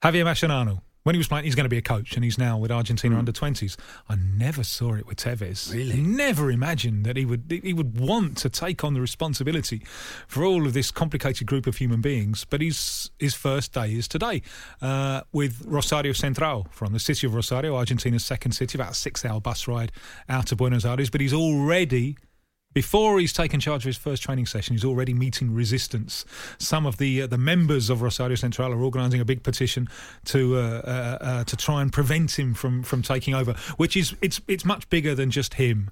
[0.03, 2.59] Javier Mascherano, when he was playing, he's going to be a coach, and he's now
[2.59, 3.79] with Argentina under twenties.
[4.11, 5.73] I never saw it with Tevez.
[5.73, 5.97] Really?
[5.97, 9.81] never imagined that he would he would want to take on the responsibility
[10.27, 12.45] for all of this complicated group of human beings.
[12.45, 14.43] But his his first day is today
[14.83, 19.41] uh, with Rosario Central from the city of Rosario, Argentina's second city, about a six-hour
[19.41, 19.93] bus ride
[20.29, 21.09] out of Buenos Aires.
[21.09, 22.19] But he's already
[22.75, 26.25] before he's taken charge of his first training session, he's already meeting resistance.
[26.59, 29.89] Some of the uh, the members of Rosario Central are organising a big petition
[30.27, 34.15] to uh, uh, uh, to try and prevent him from, from taking over, which is
[34.21, 35.91] it's it's much bigger than just him.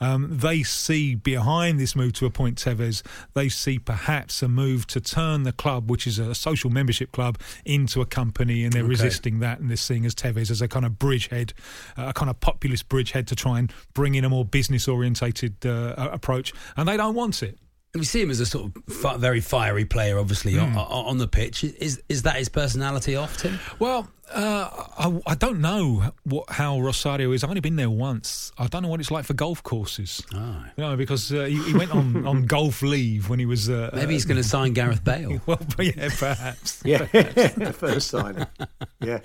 [0.00, 3.02] Um, they see behind this move to appoint Tevez,
[3.34, 7.38] they see perhaps a move to turn the club, which is a social membership club,
[7.64, 8.88] into a company, and they're Okay.
[8.90, 11.52] resisting that, and they're seeing as Tevez as a kind of bridgehead,
[11.96, 15.64] uh, a kind of populist bridgehead to try and bring in a more business orientated
[15.66, 17.58] uh, approach, and they don't want it.
[17.94, 20.76] We see him as a sort of fi- very fiery player, obviously Hmm.
[20.76, 21.64] on, on the pitch.
[21.64, 23.58] Is is that his personality often?
[23.78, 24.68] Well, uh,
[24.98, 27.42] I, I don't know what how Rosario is.
[27.42, 28.52] I've only been there once.
[28.58, 30.22] I don't know what it's like for golf courses.
[30.34, 30.64] Oh.
[30.76, 33.70] You know, because uh, he, he went on, on golf leave when he was.
[33.70, 35.40] Uh, Maybe he's going to sign Gareth Bale.
[35.46, 36.82] well, yeah, perhaps.
[36.84, 38.46] Yeah, the first signing.
[39.00, 39.20] Yeah.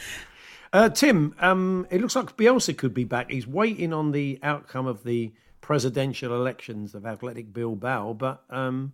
[0.71, 3.29] Uh, Tim, um, it looks like Bielsa could be back.
[3.29, 5.31] He's waiting on the outcome of the
[5.63, 8.91] presidential elections of Athletic Bilbao, but um,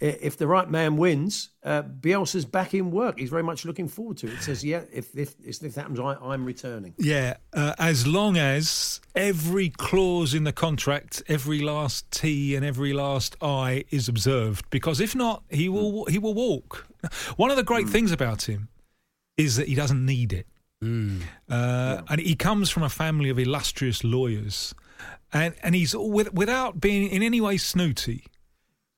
[0.00, 3.18] if the right man wins, uh, Bielsa's back in work.
[3.18, 4.34] He's very much looking forward to it.
[4.34, 8.36] It says, "Yeah, if if, if this happens, I, I'm returning." Yeah, uh, as long
[8.36, 14.70] as every clause in the contract, every last T and every last I is observed,
[14.70, 16.86] because if not, he will he will walk.
[17.36, 18.68] One of the great things about him
[19.36, 20.46] is that he doesn't need it,
[21.50, 24.74] uh, and he comes from a family of illustrious lawyers,
[25.34, 28.24] and and he's with, without being in any way snooty.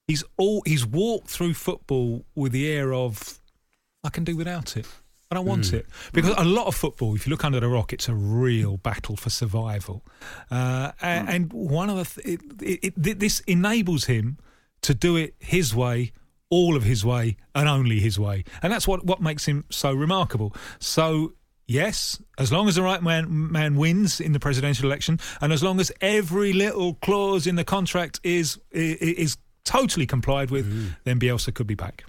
[0.07, 3.41] He's all he's walked through football with the air of
[4.05, 4.87] I can do without it.
[5.28, 7.16] I don't want it because a lot of football.
[7.16, 10.05] If you look under the rock, it's a real battle for survival,
[10.53, 14.39] uh, a- and, one of the th- it, it, it, this enables him
[14.82, 16.12] to do it his way,
[16.49, 19.93] all of his way, and only his way, and that's what what makes him so
[19.93, 20.55] remarkable.
[20.78, 21.32] So.
[21.69, 25.64] Yes, as long as the right man man wins in the presidential election, and as
[25.64, 31.19] long as every little clause in the contract is is, is totally complied with, then
[31.19, 32.05] Bielsa could be back.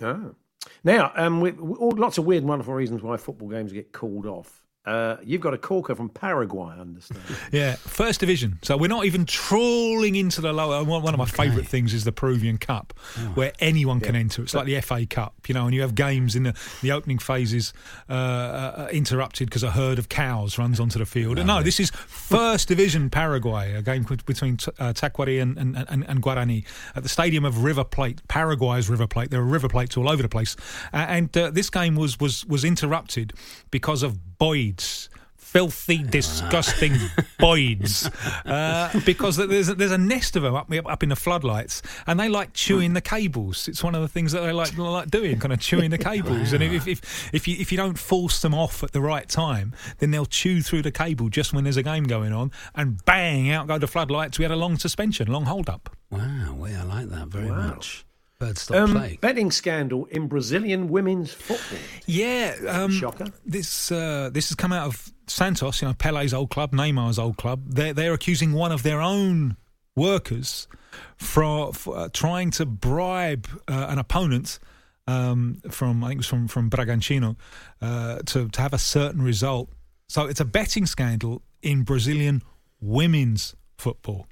[0.00, 0.34] Oh.
[0.82, 4.26] Now, um, with, with all, lots of weird wonderful reasons why football games get called
[4.26, 4.65] off.
[4.86, 7.20] Uh, you've got a corker from Paraguay, I understand.
[7.52, 8.58] Yeah, first division.
[8.62, 10.84] So we're not even trawling into the lower.
[10.84, 12.92] One one of my favourite things is the Peruvian Cup,
[13.34, 14.42] where anyone can enter.
[14.42, 17.18] It's like the FA Cup, you know, and you have games in the, the opening
[17.18, 17.72] phases
[18.08, 21.44] uh, uh, interrupted because a herd of cows runs onto the field.
[21.44, 26.04] no, this is first division Paraguay, a game between t- uh, Tacuary and, and, and,
[26.08, 26.64] and Guarani
[26.94, 29.30] at the stadium of River Plate, Paraguay's River Plate.
[29.30, 30.56] There are River Plates all over the place,
[30.92, 33.32] uh, and uh, this game was was was interrupted
[33.70, 36.92] because of Boyd's filthy, disgusting
[37.40, 38.10] boids.
[38.44, 42.20] Uh, because there's a, there's a nest of them up up in the floodlights, and
[42.20, 43.66] they like chewing the cables.
[43.68, 46.52] It's one of the things that they like like doing, kind of chewing the cables.
[46.52, 49.72] And if, if if you if you don't force them off at the right time,
[49.98, 53.50] then they'll chew through the cable just when there's a game going on, and bang
[53.50, 54.38] out go the floodlights.
[54.38, 55.96] We had a long suspension, long hold up.
[56.10, 57.68] Wow, well, I like that very Wow.
[57.68, 58.05] much.
[58.38, 59.18] Birds stop Um, play.
[59.20, 61.78] betting scandal in Brazilian women's football.
[62.06, 63.26] Yeah, um, Shocker.
[63.46, 67.36] This uh, this has come out of Santos, you know, Pele's old club, Neymar's old
[67.38, 67.62] club.
[67.66, 69.56] They're they're accusing one of their own
[69.96, 70.68] workers
[71.16, 74.58] for, for uh, trying to bribe uh, an opponent
[75.06, 77.36] um, from I think it was from from Bragantino
[77.80, 79.70] uh, to to have a certain result.
[80.08, 82.42] So it's a betting scandal in Brazilian
[82.80, 84.26] women's football,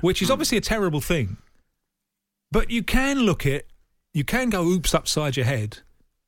[0.00, 1.36] which is obviously a terrible thing.
[2.54, 3.64] But you can look at,
[4.12, 5.80] you can go oops upside your head,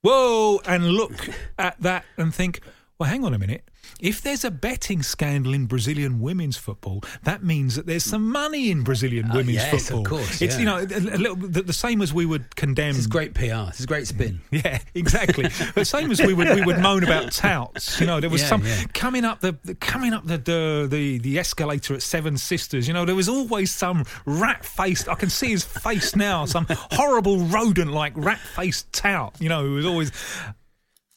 [0.02, 2.62] whoa, and look at that and think,
[2.98, 3.70] well, hang on a minute.
[4.00, 8.70] If there's a betting scandal in Brazilian women's football, that means that there's some money
[8.70, 10.58] in Brazilian Oh, women's yes, of course, it's yeah.
[10.60, 12.88] you know a, a little the, the same as we would condemn.
[12.90, 13.66] This is great PR.
[13.70, 14.40] This is great spin.
[14.50, 15.48] Yeah, exactly.
[15.74, 18.00] the same as we would we would moan about touts.
[18.00, 18.84] You know, there was Yeah, some yeah.
[18.94, 22.86] coming up the, the coming up the, the the the escalator at Seven Sisters.
[22.88, 25.08] You know, there was always some rat faced.
[25.08, 26.44] I can see his face now.
[26.46, 29.34] Some horrible rodent like rat faced tout.
[29.40, 30.12] You know, who was always.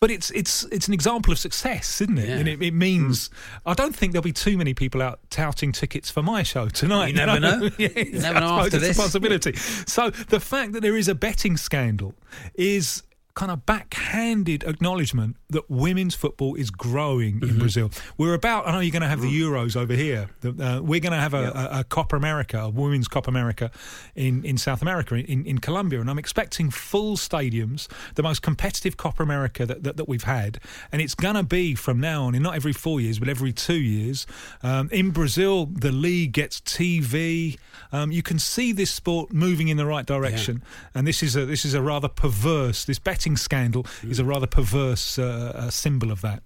[0.02, 2.30] But it's it's it's an example of success, isn't it?
[2.30, 2.38] Yeah.
[2.38, 3.70] And it, it means hmm.
[3.70, 7.08] I don't think there'll be too many people out touting tickets for my show tonight.
[7.08, 7.70] You never know.
[7.78, 8.98] yeah, You never know after it's this.
[8.98, 9.54] a possibility.
[9.56, 12.16] So the fact that there is a betting scandal
[12.56, 13.04] is
[13.36, 17.90] kind of backhanded acknowledgement that women's football is growing in Brazil.
[18.18, 20.30] We're about, I know you're going to have the Euros over here.
[20.44, 23.72] Uh, we're going to have a, a, a Copa America, a women's Copa America
[24.16, 26.02] in, in South America, in, in Colombia.
[26.02, 30.60] And I'm expecting full stadiums, the most competitive Copa America that, that, that we've had.
[30.92, 33.54] And it's going to be from now on, in not every four years, but every
[33.54, 34.28] two years.
[34.64, 37.58] Um, in Brazil, the league gets TV.
[37.92, 40.62] Um, you can see this sport moving in the right direction.
[40.94, 44.48] And this is a, this is a rather perverse, this betting scandal is a rather
[44.48, 46.44] perverse uh, uh, symbol of that.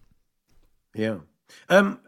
[0.93, 1.17] Yeah.
[1.69, 1.99] Um,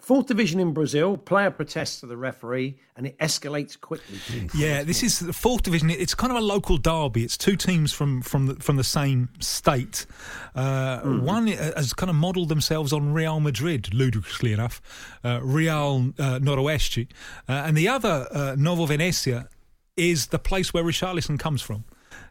[0.00, 4.18] fourth division in Brazil, player protests to the referee, and it escalates quickly.
[4.54, 5.90] Yeah, this is the fourth division.
[5.90, 7.24] It's kind of a local derby.
[7.24, 10.06] It's two teams from from the, from the same state.
[10.54, 14.80] Uh, One has kind of modelled themselves on Real Madrid, ludicrously enough,
[15.24, 17.08] uh, Real uh, Noroeste,
[17.48, 19.48] uh, and the other uh, Novo Venecia
[19.96, 21.84] is the place where Richarlison comes from.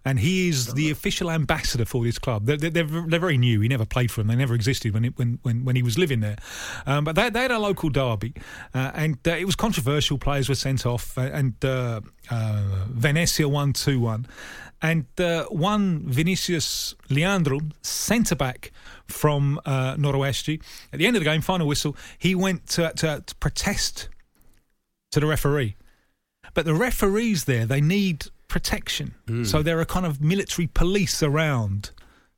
[0.06, 2.46] And he is the official ambassador for this club.
[2.46, 3.62] They're, they're, they're very new.
[3.62, 4.28] He never played for them.
[4.28, 6.38] They never existed when it, when, when, when he was living there.
[6.86, 8.34] Um, but they, they had a local derby,
[8.74, 10.18] uh, and uh, it was controversial.
[10.18, 14.28] Players were sent off, uh, and uh, uh, Venecia won 2 1.
[14.82, 18.74] And uh, one Vinicius Leandro, centre back
[19.08, 23.24] from uh, Noroeste, at the end of the game, final whistle, he went to, to,
[23.26, 24.10] to protest
[25.14, 25.78] to the referee.
[26.54, 29.16] But the referees there, they need protection.
[29.28, 29.46] Mm.
[29.46, 31.92] So there are kind of military police around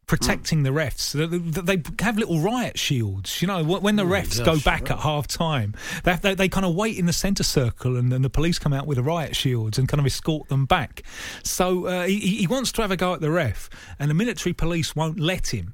[0.07, 0.65] protecting mm.
[0.65, 1.13] the refs.
[1.13, 3.41] They, they have little riot shields.
[3.41, 4.91] You know, when the Oh, refs gosh, go back right.
[4.91, 8.21] at half time, they, they, they kind of wait in the centre circle and then
[8.21, 11.01] the police come out with the riot shields and kind of escort them back.
[11.43, 14.53] So uh, he, he wants to have a go at the ref, and the military
[14.53, 15.73] police won't let him.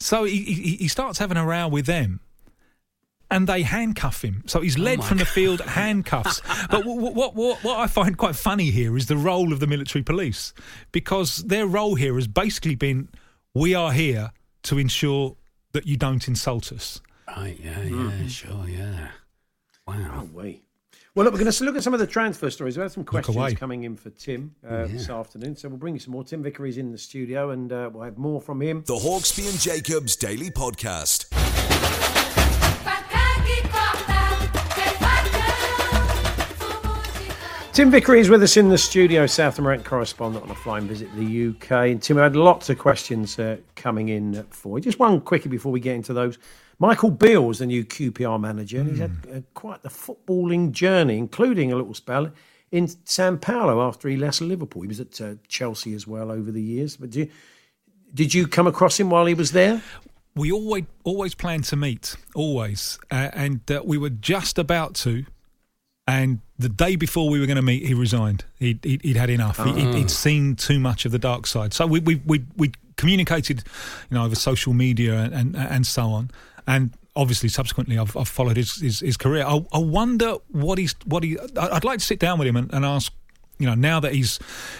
[0.00, 2.20] So he, he, he starts having a row with them
[3.30, 4.42] and they handcuff him.
[4.46, 6.40] So he's led Oh my from the field handcuffs.
[6.70, 9.66] but what, what, what, what I find quite funny here is the role of the
[9.66, 10.52] military police
[10.92, 13.08] because their role here has basically been
[13.54, 14.32] we are here
[14.64, 15.36] to ensure
[15.72, 17.00] that you don't insult us.
[17.28, 19.08] Right, yeah, yeah, sure, yeah.
[19.86, 20.22] Wow.
[20.22, 20.64] Oh, wait.
[21.14, 22.76] Well, look, we're going to look at some of the transfer stories.
[22.76, 26.00] We have some questions coming in for Tim uh, this afternoon, so we'll bring you
[26.00, 26.22] some more.
[26.22, 28.84] Tim Vickery's in the studio, and uh, we'll have more from him.
[28.86, 31.26] The Hawksbee and Jacobs Daily Podcast.
[37.80, 41.10] Tim Vickery is with us in the studio, South American correspondent on a flying visit
[41.12, 41.88] to the UK.
[41.88, 44.84] And Tim, I had lots of questions uh, coming in for you.
[44.84, 46.36] Just one quickie before we get into those.
[46.78, 51.72] Michael Beale's the new QPR manager, and he's had uh, quite the footballing journey, including
[51.72, 52.30] a little spell
[52.70, 54.82] in Sao Paulo after he left Liverpool.
[54.82, 56.98] He was at uh, Chelsea as well over the years.
[56.98, 57.30] But you,
[58.12, 59.82] did you come across him while he was there?
[60.34, 65.24] We always always planned to meet, always, uh, and uh, we were just about to.
[66.06, 68.44] And the day before we were going to meet, he resigned.
[68.58, 69.62] He'd, he'd, he'd had enough.
[69.62, 70.08] He, he'd, he'd ah.
[70.08, 71.72] seen too much of the dark side.
[71.72, 73.62] So we we we, we communicated,
[74.10, 76.30] you know, over social media and, and and so on.
[76.66, 79.44] And obviously, subsequently, I've, I've followed his, his his career.
[79.46, 81.38] I, I wonder what he's what he.
[81.56, 83.12] I'd like to sit down with him and, and ask.
[83.58, 84.38] You know, now that he's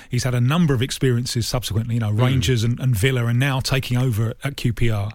[0.09, 2.23] he's had a number of experiences subsequently, you know, hmm.
[2.23, 5.13] Rangers and, and Villa, and now taking over at QPR,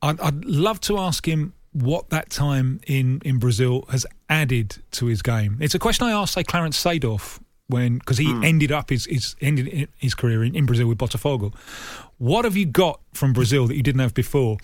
[0.00, 1.52] I'd, I'd love to ask him
[1.82, 5.58] what that time in, in Brazil has added to his game.
[5.60, 8.44] It's a question I asked, say, Clarence Seedorf when because he hmm.
[8.44, 11.54] ended up his, his ended his career in, in Brazil with Botafogo.
[12.18, 14.58] What have you got from Brazil that you didn't have before?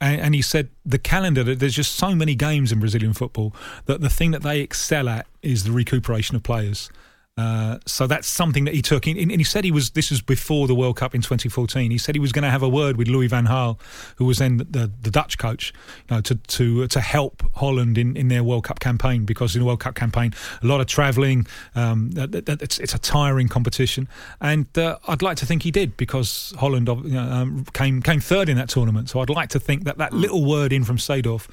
[0.00, 1.42] And, and he said the calendar.
[1.42, 3.54] There's just so many games in Brazilian football
[3.86, 6.90] that the thing that they excel at is the recuperation of players.
[7.38, 9.90] Uh, so that's something that he took in, and he said he was.
[9.92, 11.90] This was before the World Cup in 2014.
[11.90, 13.80] He said he was going to have a word with Louis van Gaal,
[14.16, 15.72] who was then the, the Dutch coach,
[16.10, 19.60] you know, to to to help Holland in, in their World Cup campaign because in
[19.60, 21.46] the World Cup campaign a lot of travelling.
[21.74, 24.08] Um, it's, it's a tiring competition,
[24.42, 28.20] and uh, I'd like to think he did because Holland you know, um, came came
[28.20, 29.08] third in that tournament.
[29.08, 31.48] So I'd like to think that that little word in from Seedorf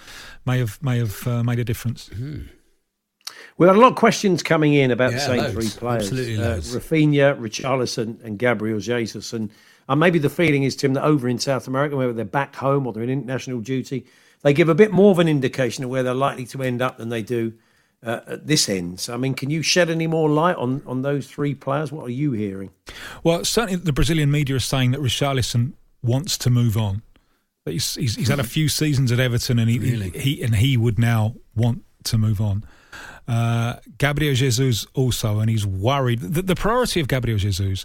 [0.46, 2.10] may have may have uh, made a difference.
[3.60, 5.54] We had a lot of questions coming in about the same loads.
[5.54, 6.04] three players.
[6.04, 6.76] Absolutely uh, loads.
[6.76, 9.34] Rafinha, Richarlison and Gabriel Jesus.
[9.34, 9.52] And
[9.90, 12.88] uh, maybe the feeling is, Tim, that over in South America, whether they're back home
[12.88, 14.06] or they're in international duty,
[14.44, 16.98] they give a bit more of an indication of where they're likely to end up
[16.98, 17.52] than they do
[18.02, 19.02] uh, at this end.
[19.02, 21.92] So, I mean, can you shed any more light on, on those three players?
[21.92, 22.70] What are you hearing?
[23.26, 27.02] Well, certainly the Brazilian media is saying that Richarlison wants to move on.
[27.66, 30.12] But he's, he's, he's had a few seasons at Everton, and he, Really?
[30.12, 32.64] he and he would now want to move on.
[33.30, 36.20] Uh, Gabriel Jesus also, and he's worried.
[36.20, 37.84] The, the priority of Gabriel Jesus,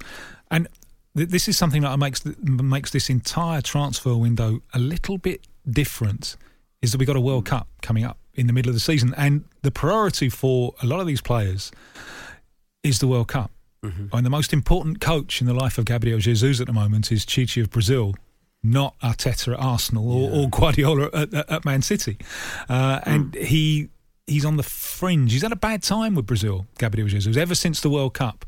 [0.50, 0.66] and
[1.14, 5.46] th- this is something that makes th- makes this entire transfer window a little bit
[5.68, 6.36] different,
[6.80, 9.12] is that we got a World Cup coming up in the middle of the season,
[9.18, 11.70] and the priority for a lot of these players
[12.82, 13.50] is the World Cup.
[14.14, 17.26] And the most important coach in the life of Gabriel Jesus at the moment is
[17.26, 18.14] Tite of Brazil,
[18.62, 22.16] not Arteta at Arsenal or, or Guardiola at, at, at Man City.
[22.66, 23.90] Uh, and he
[24.26, 25.32] he's on the fringe.
[25.32, 28.44] He's had a bad time with Brazil, Gabriel Jesus, ever since the World Cup.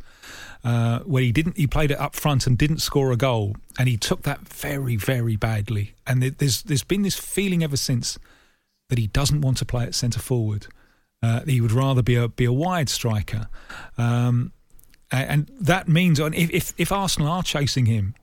[0.65, 3.89] Uh, where he didn't, he played it up front and didn't score a goal, and
[3.89, 5.95] he took that very, very badly.
[6.07, 8.19] And there- there's there's been this feeling ever since
[8.89, 10.67] that he doesn't want to play at centre forward.
[11.23, 13.49] Uh, he would rather be a be a wide striker,
[13.97, 14.53] um,
[15.13, 18.15] a- and that means and if, if if Arsenal are chasing him,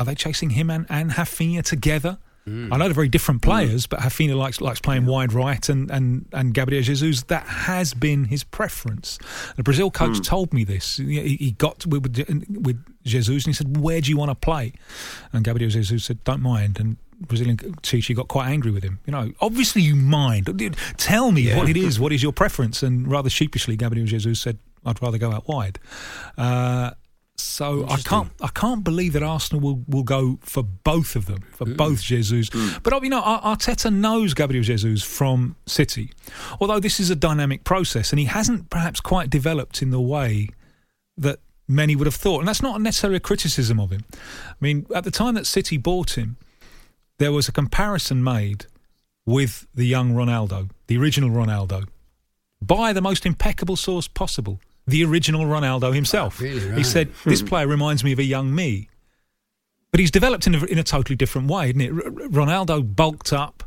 [0.00, 2.18] are they chasing him and and Rafinha together?
[2.72, 6.26] I know they're very different players, but Rafinha likes likes playing wide right, and, and,
[6.32, 9.18] and Gabriel Jesus that has been his preference.
[9.56, 10.96] The Brazil coach told me this.
[10.96, 12.04] He, he got with,
[12.48, 14.72] with Jesus and he said, "Where do you want to play?"
[15.32, 19.00] And Gabriel Jesus said, "Don't mind." And Brazilian Tite got quite angry with him.
[19.06, 20.46] You know, obviously you mind.
[20.96, 21.98] Tell me what it is.
[22.08, 22.82] What is your preference?
[22.82, 25.78] And rather sheepishly, Gabriel Jesus said, "I'd rather go out wide."
[26.36, 26.92] Uh,
[27.40, 31.42] so I can't I can't believe that Arsenal will, will go for both of them
[31.52, 31.76] for mm.
[31.76, 32.50] both Jesus.
[32.50, 32.82] Mm.
[32.82, 36.12] But uh, you know Arteta knows Gabriel Jesus from City,
[36.60, 40.48] although this is a dynamic process and he hasn't perhaps quite developed in the way
[41.16, 42.40] that many would have thought.
[42.40, 44.04] And that's not necessarily a criticism of him.
[44.12, 46.36] I mean, at the time that City bought him,
[47.18, 48.66] there was a comparison made
[49.26, 51.86] with the young Ronaldo, the original Ronaldo,
[52.62, 56.38] by the most impeccable source possible, the original Ronaldo himself.
[56.40, 56.74] Ah, really?
[56.76, 57.30] He said, hmm.
[57.30, 58.88] This player reminds me of a young me.
[59.90, 61.90] But he's developed in a, in a totally different way, isn't it?
[61.92, 63.62] R- Ronaldo bulked up,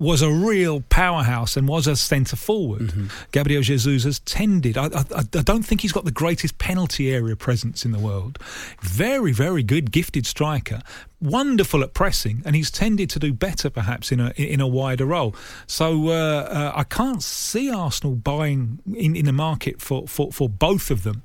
[0.00, 2.92] was a real powerhouse, and was a centre forward.
[3.30, 4.76] Gabriel Jesus has tended.
[4.76, 8.38] I, I, I don't think he's got the greatest penalty area presence in the world.
[8.80, 10.80] Very, very good, gifted striker,
[11.20, 15.06] wonderful at pressing, and he's tended to do better perhaps in a in a wider
[15.06, 15.34] role.
[15.68, 20.48] So uh, uh, I can't see Arsenal buying in, in the market for, for, for
[20.48, 21.22] both of them.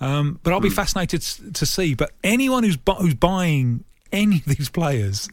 [0.00, 1.22] Um, but I'll be fascinated
[1.54, 1.94] to see.
[1.94, 5.28] But anyone who's bu- who's buying any of these players,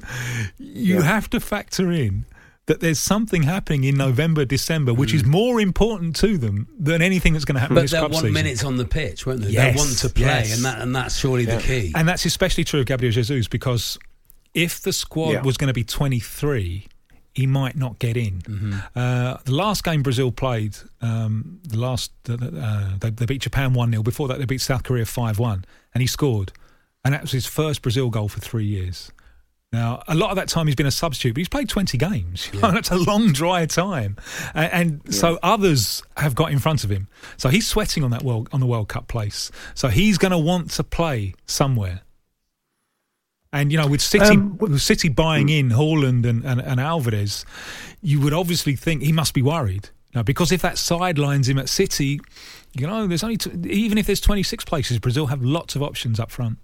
[0.60, 2.26] you have to factor in
[2.68, 7.34] that there's something happening in November, December, which is more important to them than anything
[7.34, 8.34] that's going to happen But this they'll club want season.
[8.34, 9.50] minutes on the pitch, won't they?
[9.50, 10.56] Yes, They want to play, yes.
[10.56, 11.92] and that and that's surely the key.
[11.96, 14.00] And that's especially true of Gabriel Jesus because
[14.56, 15.42] if the squad Yeah.
[15.44, 16.88] was going to be 23,
[17.34, 18.40] he might not get in.
[18.40, 18.74] Mm-hmm.
[18.96, 23.74] Uh, the last game Brazil played, um, the last uh, uh, they, they beat Japan
[23.74, 24.02] 1 0.
[24.04, 26.52] Before that, they beat South Korea 5 1, and he scored.
[27.04, 29.12] And that was his first Brazil goal for three years.
[29.76, 32.50] Now, a lot of that time he's been a substitute, but he's played 20 games.
[32.54, 34.16] You know, That's a long, dry time.
[34.54, 37.08] And, and so others have got in front of him.
[37.38, 39.52] So he's sweating on that world, on the World Cup place.
[39.74, 42.02] So he's going to want to play somewhere.
[43.52, 47.46] And, you know, with City, Um, with City buying in Haaland and, and, and Alvarez,
[48.02, 49.90] you would obviously think he must be worried.
[50.14, 52.20] Now, because if that sidelines him at City,
[52.74, 56.20] you know, there's only, t- even if there's 26 places, Brazil have lots of options
[56.20, 56.58] up front.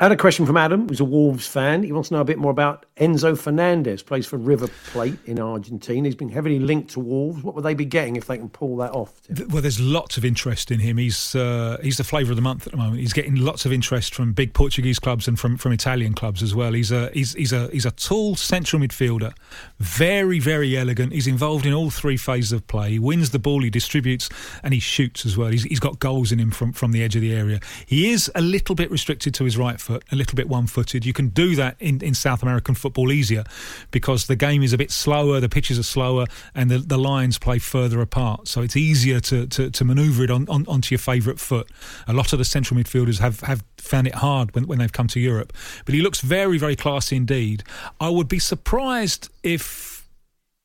[0.00, 1.82] And a question from Adam, who's a Wolves fan.
[1.82, 5.40] He wants to know a bit more about Enzo Fernandez, plays for River Plate in
[5.40, 6.06] Argentina.
[6.06, 7.42] He's been heavily linked to Wolves.
[7.42, 9.20] What would they be getting if they can pull that off?
[9.22, 9.48] Tim?
[9.48, 10.98] Well, there's lots of interest in him.
[10.98, 13.00] He's uh, he's the flavour of the month at the moment.
[13.00, 16.54] He's getting lots of interest from big Portuguese clubs and from, from Italian clubs as
[16.54, 16.74] well.
[16.74, 19.32] He's a he's he's a he's a tall central midfielder,
[19.80, 21.12] very very elegant.
[21.12, 22.90] He's involved in all three phases of play.
[22.90, 24.28] He wins the ball, he distributes,
[24.62, 25.48] and he shoots as well.
[25.48, 27.58] He's, he's got goals in him from from the edge of the area.
[27.84, 31.06] He is a little bit restricted to his right foot, a little bit one-footed.
[31.06, 33.44] You can do that in, in South American football easier
[33.90, 37.38] because the game is a bit slower, the pitches are slower, and the, the lines
[37.38, 38.48] play further apart.
[38.48, 41.70] So it's easier to, to, to manoeuvre it on, on, onto your favourite foot.
[42.06, 45.08] A lot of the central midfielders have, have found it hard when, when they've come
[45.08, 45.54] to Europe.
[45.86, 47.64] But he looks very, very classy indeed.
[47.98, 50.06] I would be surprised if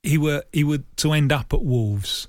[0.04, 2.28] he were he were to end up at Wolves.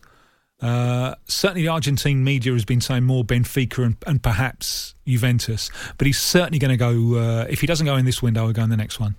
[0.61, 6.07] Uh, certainly, the Argentine media has been saying more Benfica and, and perhaps Juventus, but
[6.07, 7.19] he's certainly going to go.
[7.19, 9.17] Uh, if he doesn't go in this window, he'll go in the next one.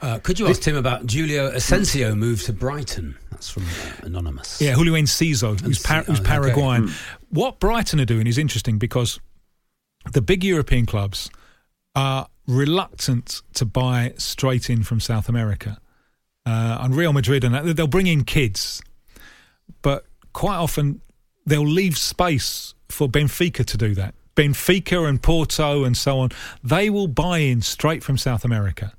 [0.00, 3.16] Uh, could you ask Tim about Julio Asensio move to Brighton?
[3.30, 4.60] That's from uh, Anonymous.
[4.60, 6.30] Yeah, Julio Enciso, who's, par- who's oh, okay.
[6.30, 6.88] Paraguayan.
[6.88, 6.92] Mm.
[7.30, 9.18] What Brighton are doing is interesting because
[10.12, 11.30] the big European clubs
[11.94, 15.78] are reluctant to buy straight in from South America.
[16.46, 18.82] Uh, and Real Madrid and that, they'll bring in kids,
[19.80, 21.00] but quite often
[21.46, 24.14] they'll leave space for Benfica to do that.
[24.36, 26.28] Benfica and Porto and so on,
[26.62, 28.92] they will buy in straight from South America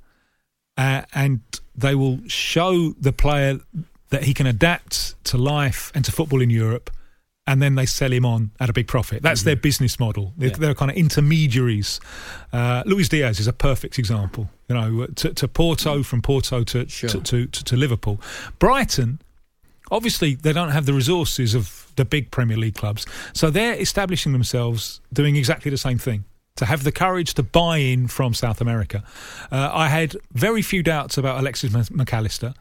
[0.77, 1.41] uh, and
[1.75, 3.59] they will show the player
[4.09, 6.89] that he can adapt to life and to football in Europe,
[7.47, 9.21] and then they sell him on at a big profit.
[9.21, 10.33] That's their business model.
[10.38, 10.55] They're, Yeah.
[10.57, 11.99] they're kind of intermediaries.
[12.53, 14.49] Uh, Luis Diaz is a perfect example.
[14.69, 18.19] You know, to, to Porto, from Porto to, to, to, to, to Liverpool.
[18.59, 19.19] Brighton
[19.91, 24.31] Obviously, they don't have the resources of the big Premier League clubs, so they're establishing
[24.31, 26.25] themselves doing exactly the same thing.
[26.57, 29.03] To have the courage to buy in from South America.
[29.51, 32.53] Uh, I had very few doubts about Alexis Mac Allister.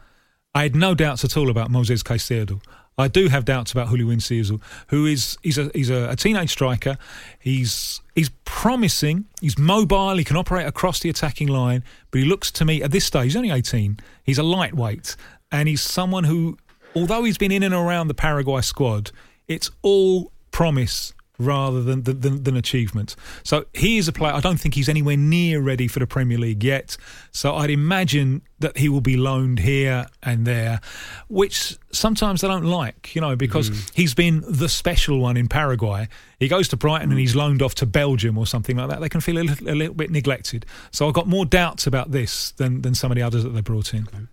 [0.53, 2.61] I had no doubts at all about Moses Caicedo.
[2.97, 6.49] I do have doubts about Julio Enciso, who is he's a he's a, a, teenage
[6.49, 6.97] striker.
[7.39, 9.25] He's he's promising.
[9.41, 10.15] He's mobile.
[10.15, 11.83] He can operate across the attacking line.
[12.11, 13.99] But he looks to me at this stage, he's only eighteen.
[14.23, 15.17] He's a lightweight,
[15.51, 16.57] and he's someone who,
[16.95, 19.11] although he's been in and around the Paraguay squad,
[19.47, 23.15] it's all promise rather than, than, than achievement.
[23.43, 24.33] So he is a player.
[24.33, 26.97] I don't think he's anywhere near ready for the Premier League yet.
[27.31, 30.79] So I'd imagine that he will be loaned here and there,
[31.27, 33.91] which sometimes I don't like, you know, because mm.
[33.93, 36.07] he's been the special one in Paraguay.
[36.39, 39.01] He goes to Brighton and he's loaned off to Belgium or something like that.
[39.01, 40.65] They can feel a little, a little bit neglected.
[40.91, 43.61] So I've got more doubts about this than, than some of the others that they
[43.61, 44.07] brought in.
[44.07, 44.25] Okay.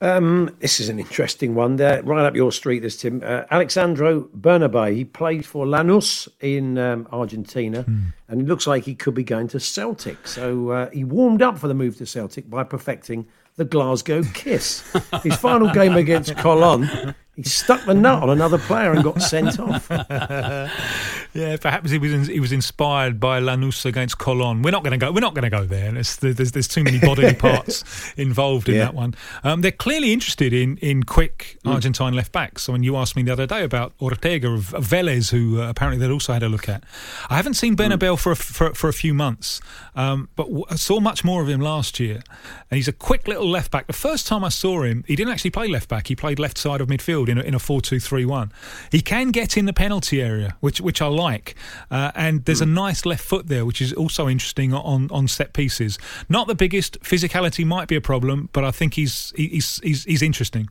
[0.00, 1.76] Um, this is an interesting one.
[1.76, 4.94] There, right up your street, this Tim uh, Alexandro Bernabei.
[4.94, 8.12] He played for Lanús in um, Argentina, mm.
[8.28, 10.28] and it looks like he could be going to Celtic.
[10.28, 13.26] So uh, he warmed up for the move to Celtic by perfecting
[13.56, 14.88] the Glasgow kiss.
[15.22, 19.60] His final game against Colón, he stuck the nut on another player and got sent
[19.60, 19.86] off.
[19.90, 24.64] yeah, perhaps he was he was inspired by Lanús against Colón.
[24.64, 25.12] We're not going to go.
[25.12, 25.92] We're not going to go there.
[25.92, 28.86] There's, there's, there's too many bodily parts involved in yeah.
[28.86, 29.14] that one.
[29.44, 31.72] Um, they're clearly interested in in quick mm.
[31.72, 32.68] Argentine left backs.
[32.68, 35.70] I mean, you asked me the other day about Ortega of, of Vélez, who uh,
[35.70, 36.82] apparently they'd also had a look at.
[37.30, 38.18] I haven't seen Bernabei mm.
[38.18, 39.60] for, a, for for a few months,
[39.94, 42.20] um, but w- I saw much more of him last year,
[42.68, 43.86] and he's a quick little left back.
[43.86, 46.08] The first time I saw him, he didn't actually play left back.
[46.08, 48.50] He played left side of midfield in a, in a 4-2-3-1.
[48.90, 51.54] He can get in the penalty area, which which I like,
[51.90, 52.62] uh, and there's mm.
[52.62, 52.74] a hmm.
[52.74, 55.98] nice left foot there, which is also interesting on on set pieces.
[56.28, 60.22] Not the biggest physicality might be a problem, but I think he's he's he's, he's
[60.22, 60.68] interesting.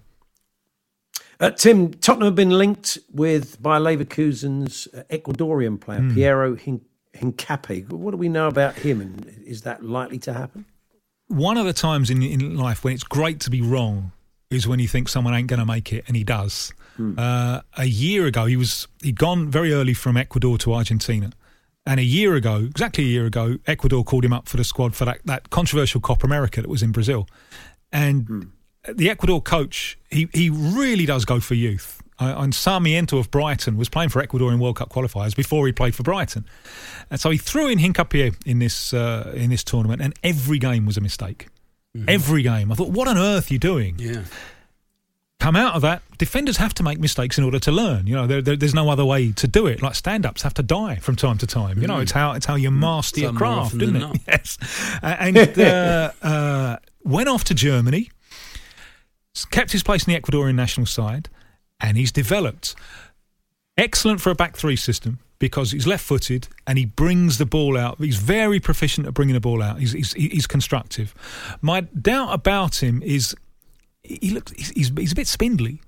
[1.39, 6.16] Uh, Tim, Tottenham have been linked with by Leverkusen's uh, Ecuadorian player mm.
[6.16, 6.86] Piero Hin-
[7.16, 7.88] Hincapié.
[7.91, 10.66] What do we know about him, and is that likely to happen?
[11.28, 14.14] One of the times in in life when it's great to be wrong
[14.49, 16.71] is when you think someone ain't going to make it, and he does.
[16.95, 17.17] Hmm.
[17.17, 21.31] Uh, a year ago, he was he'd gone very early from Ecuador to Argentina,
[21.85, 24.95] and a year ago, exactly a year ago, Ecuador called him up for the squad
[24.95, 27.27] for that, that controversial Copa America that was in Brazil,
[27.91, 28.41] and hmm.
[28.91, 32.01] the Ecuador coach he he really does go for youth.
[32.19, 35.71] Uh, and Sarmiento of Brighton was playing for Ecuador in World Cup qualifiers before he
[35.71, 36.45] played for Brighton,
[37.11, 40.85] and so he threw in Hincapié in this uh, in this tournament, and every game
[40.85, 41.47] was a mistake.
[41.97, 42.09] Mm-hmm.
[42.09, 42.71] Every game.
[42.71, 43.95] I thought, what on earth are you doing?
[43.97, 44.23] Yeah.
[45.39, 46.01] Come out of that.
[46.17, 48.07] Defenders have to make mistakes in order to learn.
[48.07, 49.81] You know, there, there, there's no other way to do it.
[49.81, 51.79] Like stand-ups have to die from time to time.
[51.79, 52.01] You know, mm.
[52.03, 53.99] it's how it's how you master your craft, isn't it?
[53.99, 54.17] Not.
[54.27, 54.57] Yes.
[55.01, 58.09] and uh, uh, went off to Germany,
[59.51, 61.29] kept his place in the Ecuadorian national side,
[61.79, 62.75] and he's developed.
[63.77, 67.77] Excellent for a back three system because he's left footed and he brings the ball
[67.77, 67.97] out.
[67.99, 69.79] He's very proficient at bringing the ball out.
[69.79, 71.13] He's, he's, he's constructive.
[71.61, 73.35] My doubt about him is
[74.03, 75.81] he looks, he's, he's a bit spindly.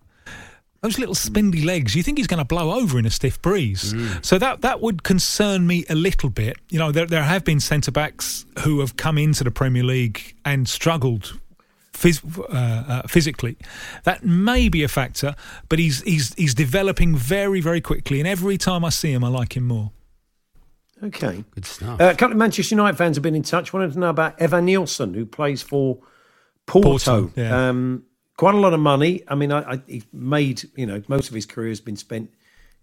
[0.82, 3.94] Those little spindly legs, you think he's going to blow over in a stiff breeze.
[3.94, 4.26] Mm.
[4.26, 6.56] So that that would concern me a little bit.
[6.70, 10.36] You know, there, there have been centre backs who have come into the Premier League
[10.46, 11.38] and struggled
[12.00, 13.58] phys- uh, uh, physically.
[14.04, 15.36] That may be a factor,
[15.68, 19.28] but he's he's he's developing very very quickly, and every time I see him, I
[19.28, 19.92] like him more.
[21.02, 22.02] Okay, good stuff.
[22.02, 23.72] Uh, a couple of Manchester United fans have been in touch.
[23.72, 26.00] Wanted to know about Evanilson, who plays for
[26.66, 26.90] Porto.
[26.90, 27.70] Porto yeah.
[27.70, 28.04] um,
[28.38, 29.24] quite a lot of money.
[29.28, 32.32] I mean, I, I, he made you know most of his career has been spent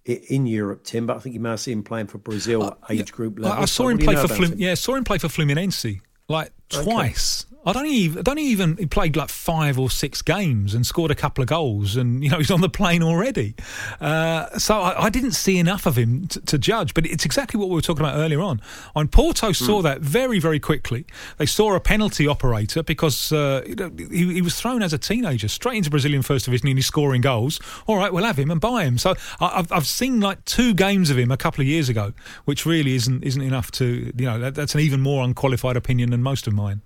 [0.04, 1.06] in Europe, Tim.
[1.06, 3.58] But I think you may see him playing for Brazil uh, age group level.
[3.58, 7.46] I, I saw him play for Flum- yeah, saw him play for Fluminense like twice.
[7.50, 7.55] Okay.
[7.66, 8.20] I don't even.
[8.20, 8.76] I don't even.
[8.76, 12.30] He played like five or six games and scored a couple of goals, and you
[12.30, 13.56] know he's on the plane already.
[14.00, 16.94] Uh, so I, I, didn't see enough of him to, to, judge.
[16.94, 18.60] But it's exactly what we were talking about earlier on.
[18.94, 19.82] On Porto saw mm.
[19.82, 21.06] that very very quickly.
[21.38, 25.78] They saw a penalty operator because uh, he, he, was thrown as a teenager straight
[25.78, 27.58] into Brazilian first division and he's scoring goals.
[27.88, 28.96] All right, we'll have him and buy him.
[28.96, 32.12] So I, have I've seen like two games of him a couple of years ago,
[32.44, 36.10] which really isn't isn't enough to you know that, that's an even more unqualified opinion
[36.10, 36.80] than most of mine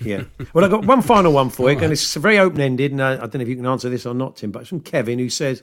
[0.00, 0.24] yeah.
[0.52, 1.84] Well, I've got one final one for you, right.
[1.84, 4.06] and it's very open ended, and I, I, don't know if you can answer this
[4.06, 5.62] or not, Tim, but it's from Kevin who says,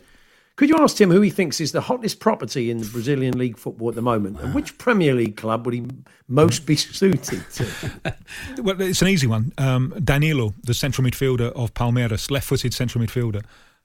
[0.55, 3.57] Could you ask Tim who he thinks is the hottest property in the Brazilian League
[3.57, 5.85] football at the moment, and which Premier League club would he
[6.27, 8.13] most be suited to?
[8.61, 9.51] well, it's an easy one.
[9.57, 13.43] Um, Danilo, the central midfielder of Palmeiras, left footed central midfielder,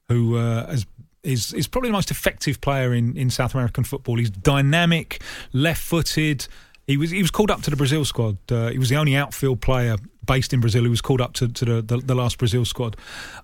[0.09, 0.85] who uh, has
[1.23, 4.17] is is probably the most effective player in, in South American football.
[4.17, 5.21] He's dynamic,
[5.53, 6.47] left footed,
[6.87, 8.37] he was he was called up to the Brazil squad.
[8.51, 11.47] Uh, he was the only outfield player based in Brazil, who was called up to,
[11.49, 12.95] to the, the, the last Brazil squad.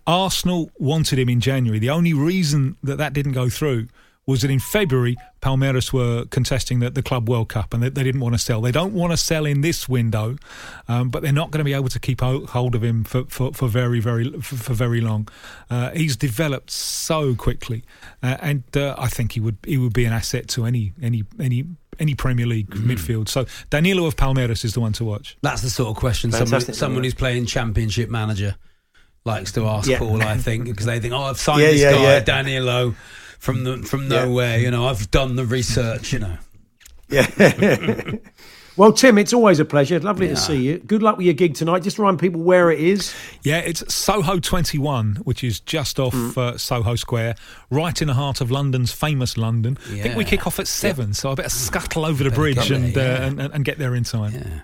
[0.07, 1.79] Arsenal wanted him in January.
[1.79, 3.87] The only reason that that didn't go through
[4.29, 8.03] was that in February, Palmeiras were contesting the, the Club World Cup and they, they
[8.03, 8.61] didn't want to sell.
[8.61, 10.37] They don't want to sell in this window,
[10.87, 13.51] um, but they're not going to be able to keep hold of him for, for,
[13.53, 15.27] for very, very for, for very long.
[15.69, 17.83] Uh, he's developed so quickly,
[18.21, 21.23] uh, and uh, I think he would he would be an asset to any any
[21.39, 21.65] any
[21.99, 22.85] any Premier League mm.
[22.85, 23.29] midfield.
[23.29, 25.37] So Danilo of Palmeiras is the one to watch.
[25.41, 28.55] That's the sort of question someone, someone who's playing Championship Manager
[29.25, 29.99] likes to ask Yeah.
[29.99, 30.21] Paul.
[30.21, 32.19] I think because they think, oh, I've signed Yeah, this yeah, guy yeah.
[32.21, 32.95] Danilo
[33.39, 34.59] from the from nowhere.
[34.59, 36.13] You know, I've done the research.
[36.13, 36.37] You know.
[37.09, 37.25] Yeah.
[38.79, 39.99] well, Tim, it's always a pleasure.
[39.99, 40.79] Lovely to see you.
[40.79, 41.83] Good luck with your gig tonight.
[41.83, 43.13] Just remind people where it is.
[43.43, 46.37] Yeah, it's Soho 21, which is just off Mm.
[46.37, 47.35] uh, Soho Square,
[47.69, 49.77] right in the heart of London's famous London.
[49.91, 52.93] I think we kick off at seven, so I better scuttle over the bridge and,
[52.93, 54.61] there, uh, and and get there in time.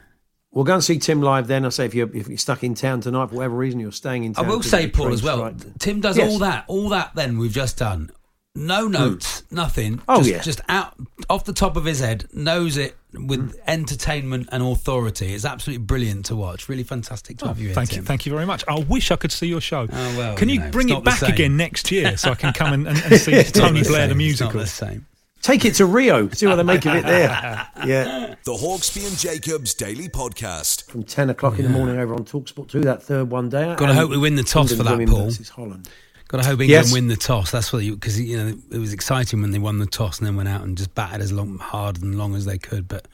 [0.52, 1.66] We'll go and see Tim live then.
[1.66, 4.24] I say if you're if you're stuck in town tonight for whatever reason, you're staying
[4.24, 4.46] in town.
[4.46, 5.38] I will say, Paul, as well.
[5.58, 5.78] strike.
[5.80, 6.32] Tim does Yes.
[6.32, 7.12] all that, all that.
[7.16, 8.10] Then we've just done.
[8.56, 10.02] No notes, nothing.
[10.08, 10.42] Oh, just, yeah.
[10.42, 10.96] just out
[11.30, 13.60] off the top of his head, knows it with mm.
[13.68, 15.34] entertainment and authority.
[15.34, 16.70] It's absolutely brilliant to watch.
[16.70, 17.76] Really fantastic to oh, have you here.
[17.76, 18.00] Thank Tim.
[18.00, 18.64] you, thank you very much.
[18.68, 19.88] I wish I could see your show.
[19.92, 22.54] Oh, well, Can you you, know, bring it back again next year so I can
[22.54, 24.60] come and, and, and see Tony the Blair same, the it's not musical?
[24.60, 25.06] the same.
[25.46, 26.28] Take it to Rio.
[26.34, 27.68] See what they make of it there.
[27.86, 28.34] Yeah.
[28.46, 30.90] The Hawksby and Jacobs Daily Podcast.
[30.90, 33.76] From 10 o'clock in the morning over on Talksport 2, that third one day.
[33.76, 35.26] Got to hope we win the toss for that, women Paul.
[35.26, 35.88] versus Holland.
[36.36, 36.92] Got to hope England Yes.
[36.94, 37.52] win the toss.
[37.52, 40.28] That's what you because you know it was exciting when they won the toss and
[40.28, 42.90] then went out and just batted as long hard and long as they could.
[42.90, 43.08] But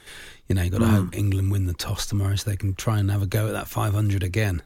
[0.49, 0.89] you know you got to Mm.
[1.05, 3.53] hope England win the toss tomorrow so they can try and have a go at
[3.53, 4.63] that 500 again.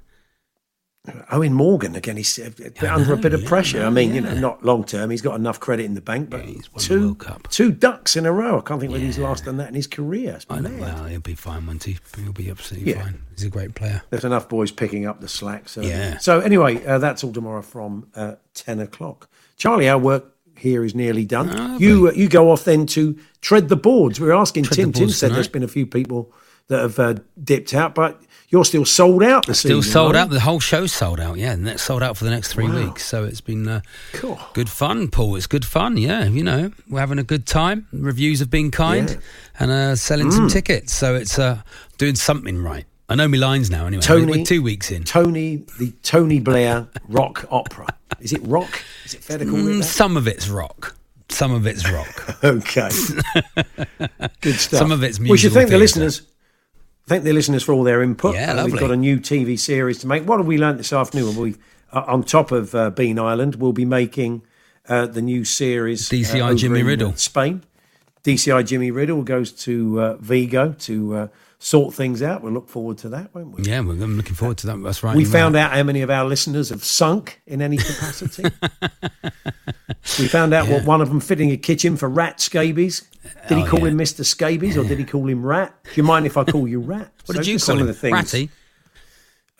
[1.05, 2.17] Eoin Morgan again.
[2.17, 2.49] He's uh,
[2.89, 3.83] under a bit of pressure.
[3.83, 5.09] I mean, you know, not long term.
[5.09, 6.43] He's got enough credit in the bank, but
[6.77, 7.17] two
[7.49, 8.59] two ducks in a row.
[8.59, 10.39] I can't think whether he's last done that in his career.
[10.49, 10.75] I know.
[10.79, 11.97] Well, he'll be fine, won't he?
[12.21, 13.03] He'll be absolutely Yeah.
[13.03, 13.21] fine.
[13.35, 14.01] He's a great player.
[14.09, 15.69] There's enough boys picking up the slack.
[15.69, 16.17] So Yeah.
[16.17, 19.29] So anyway, uh, that's all tomorrow from uh, ten o'clock.
[19.57, 21.49] Charlie, our work here is nearly done.
[21.51, 24.19] Ah, you uh, you go off then to tread the boards.
[24.19, 24.91] We were asking Tim.
[24.93, 26.31] Tim said there's been a few people
[26.67, 28.21] that have uh, dipped out, but
[28.55, 29.45] you're still sold out.
[29.47, 30.33] This Still evening, sold aren't out.
[30.33, 31.37] The whole show's sold out.
[31.37, 32.85] Yeah, and that's sold out for the next three Wow.
[32.85, 33.05] weeks.
[33.05, 33.81] So it's been uh,
[34.13, 34.39] Cool.
[34.53, 35.35] good fun, Paul.
[35.35, 35.97] It's good fun.
[35.97, 37.87] Yeah, you know, we're having a good time.
[37.91, 39.17] Reviews have been kind, Yeah.
[39.59, 40.53] and uh, selling some Mm.
[40.53, 40.93] tickets.
[40.93, 41.61] So it's uh,
[41.97, 42.85] doing something right.
[43.09, 43.85] I know my lines now.
[43.87, 45.03] Anyway, Tony- we're, we're two weeks in.
[45.03, 47.87] Tony, the Tony Blair rock opera.
[48.21, 48.81] Is it rock?
[49.03, 49.83] Is it fair to call Mm, it that?
[49.83, 50.95] some of it's rock.
[51.29, 52.37] Some of it's rock.
[52.43, 52.89] Okay.
[54.41, 54.79] Good stuff.
[54.79, 56.21] Some of it's We should thank the listeners.
[57.07, 58.33] Thank the listeners for all their input.
[58.35, 60.23] Yeah, Uh, We've got a new TV series to make.
[60.23, 61.35] What have we learnt this afternoon?
[61.35, 61.55] We,
[61.93, 64.41] uh, on top of uh, Bean Island, we'll be making
[64.89, 66.11] uh, the new series.
[66.11, 67.13] uh, DCI Jimmy Riddle.
[67.15, 67.61] Spain.
[68.23, 71.27] DCI Jimmy Riddle goes to uh, Vigo to uh,
[71.59, 72.41] sort things out.
[72.41, 73.63] We'll look forward to that, won't we?
[73.63, 74.81] Yeah, we're, I'm looking forward to that.
[74.81, 75.15] That's right.
[75.15, 78.45] we found out how many of our listeners have sunk in any capacity.
[80.19, 83.07] we found out what one of them fitting a kitchen for rat scabies.
[83.47, 83.87] Did he Oh, call yeah.
[83.87, 84.25] him Mr.
[84.25, 85.73] Scabies or did he call him Rat?
[85.83, 87.11] Do you mind if I call you Rat?
[87.25, 87.81] What So did you call some him?
[87.81, 88.13] Of the things.
[88.13, 88.49] Ratty?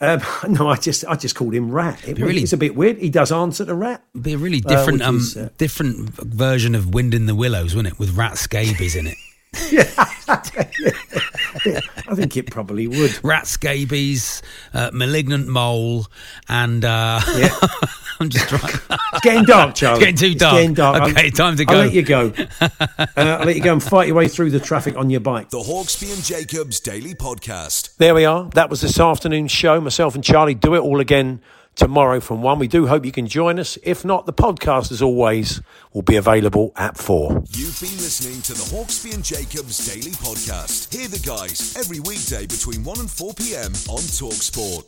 [0.00, 2.06] Um, no, I just I just called him Rat.
[2.06, 2.98] It, really- it's a bit weird.
[2.98, 4.02] He does answer to Rat.
[4.20, 7.74] Be a really Uh, different, um, is, uh, different version of Wind in the Willows,
[7.74, 7.98] wouldn't it?
[7.98, 9.16] With rat scabies in it.
[10.28, 13.18] I think it probably would.
[13.24, 14.42] rat scabies,
[14.74, 16.06] uh, malignant mole,
[16.48, 17.20] and uh,
[18.20, 18.74] I'm just trying.
[19.16, 20.08] It's getting dark, Charlie.
[20.08, 20.54] It's getting too It's dark.
[20.56, 21.02] getting dark.
[21.10, 21.74] Okay, I'll- time to go.
[21.74, 21.84] I'll go.
[21.86, 22.32] let you go.
[22.60, 22.68] Uh,
[23.16, 25.48] I'll let you go and fight your way through the traffic on your bike.
[25.48, 27.96] The Hawksbee and Jacobs Daily Podcast.
[27.96, 28.44] There we are.
[28.50, 29.80] That was this afternoon's show.
[29.80, 31.40] Myself and Charlie do it all again
[31.76, 32.58] tomorrow from one.
[32.58, 33.78] We do hope you can join us.
[33.82, 35.62] If not, the podcast, as always,
[35.92, 37.44] will be available at four.
[37.50, 40.92] You've been listening to the Hawksbee and Jacobs Daily Podcast.
[40.92, 43.72] Hear the guys every weekday between 1 and 4 p.m.
[43.88, 44.82] on Talksport.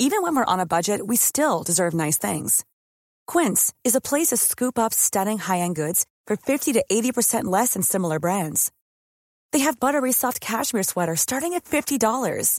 [0.00, 2.64] Even when we're on a budget, we still deserve nice things.
[3.28, 7.74] Quince is a place to scoop up stunning high-end goods for 50 to 80% less
[7.74, 8.72] than similar brands.
[9.52, 12.58] They have buttery soft cashmere sweaters starting at $50,